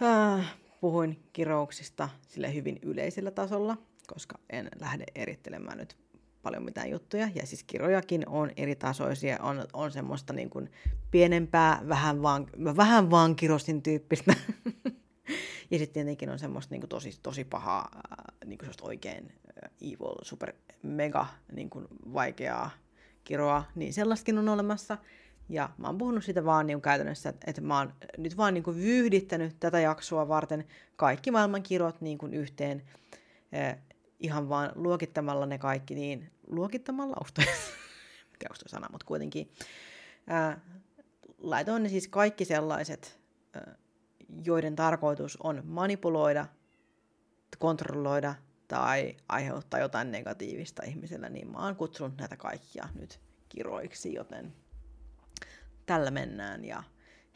äh, 0.01 0.55
puhuin 0.81 1.23
kirouksista 1.33 2.09
sille 2.27 2.53
hyvin 2.53 2.79
yleisellä 2.81 3.31
tasolla, 3.31 3.77
koska 4.07 4.39
en 4.49 4.69
lähde 4.79 5.05
erittelemään 5.15 5.77
nyt 5.77 6.00
paljon 6.41 6.63
mitään 6.63 6.89
juttuja. 6.89 7.29
Ja 7.35 7.45
siis 7.47 7.63
kirojakin 7.63 8.29
on 8.29 8.51
eri 8.57 8.75
tasoisia, 8.75 9.37
on, 9.41 9.65
on 9.73 9.91
semmoista 9.91 10.33
niin 10.33 10.49
kuin 10.49 10.71
pienempää, 11.11 11.81
vähän 11.87 12.21
vaan, 12.21 12.47
vähän 12.77 13.11
vaan 13.11 13.35
kirostin 13.35 13.81
tyyppistä. 13.81 14.33
ja 15.71 15.77
sitten 15.77 15.93
tietenkin 15.93 16.29
on 16.29 16.39
semmoista 16.39 16.73
niin 16.73 16.81
kuin 16.81 16.89
tosi, 16.89 17.19
tosi 17.23 17.43
pahaa, 17.43 17.89
niin 18.45 18.57
kuin 18.57 18.69
oikein 18.81 19.31
evil, 19.81 20.15
super, 20.21 20.53
mega 20.83 21.27
niin 21.51 21.69
kuin 21.69 21.87
vaikeaa 22.13 22.71
kiroa, 23.23 23.63
niin 23.75 23.93
sellaistakin 23.93 24.37
on 24.37 24.49
olemassa. 24.49 24.97
Ja 25.49 25.69
mä 25.77 25.87
oon 25.87 25.97
puhunut 25.97 26.23
siitä 26.23 26.45
vaan 26.45 26.67
niin 26.67 26.81
käytännössä, 26.81 27.29
että, 27.29 27.45
että 27.49 27.61
mä 27.61 27.77
oon 27.77 27.93
nyt 28.17 28.37
vaan 28.37 28.53
niin 28.53 28.75
vyyhdittänyt 28.75 29.55
tätä 29.59 29.79
jaksoa 29.79 30.27
varten 30.27 30.65
kaikki 30.95 31.31
maailman 31.31 31.63
kirot 31.63 32.01
niin 32.01 32.33
yhteen 32.33 32.81
eh, 33.51 33.77
ihan 34.21 34.49
vaan 34.49 34.71
luokittamalla 34.75 35.45
ne 35.45 35.57
kaikki 35.57 35.95
niin, 35.95 36.31
luokittamalla 36.47 37.15
ustoja, 37.21 37.47
mikä 38.31 38.47
sana, 38.67 38.87
mutta 38.91 39.05
kuitenkin. 39.05 39.51
Eh, 40.27 40.57
laitoin 41.37 41.83
ne 41.83 41.89
siis 41.89 42.07
kaikki 42.07 42.45
sellaiset, 42.45 43.19
eh, 43.55 43.73
joiden 44.43 44.75
tarkoitus 44.75 45.37
on 45.43 45.61
manipuloida, 45.65 46.45
kontrolloida 47.59 48.35
tai 48.67 49.17
aiheuttaa 49.29 49.79
jotain 49.79 50.11
negatiivista 50.11 50.83
ihmisellä, 50.83 51.29
niin 51.29 51.51
mä 51.51 51.57
oon 51.57 51.75
kutsunut 51.75 52.17
näitä 52.17 52.37
kaikkia 52.37 52.89
nyt 52.99 53.19
kiroiksi, 53.49 54.13
joten 54.13 54.53
tällä 55.85 56.11
mennään. 56.11 56.65
Ja 56.65 56.83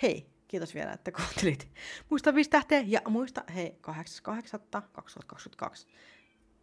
hei, 0.01 0.29
kiitos 0.47 0.75
vielä, 0.75 0.93
että 0.93 1.11
kuuntelit. 1.11 1.69
Muista 2.09 2.35
viisi 2.35 2.49
tähteä 2.49 2.83
ja 2.87 3.01
muista, 3.07 3.43
hei, 3.55 3.79
8.8.2022 3.87 5.87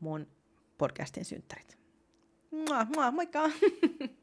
mun 0.02 0.26
podcastin 0.78 1.24
synttärit. 1.24 1.78
Mua, 2.50 2.84
mua, 2.84 3.10
moikka! 3.10 3.50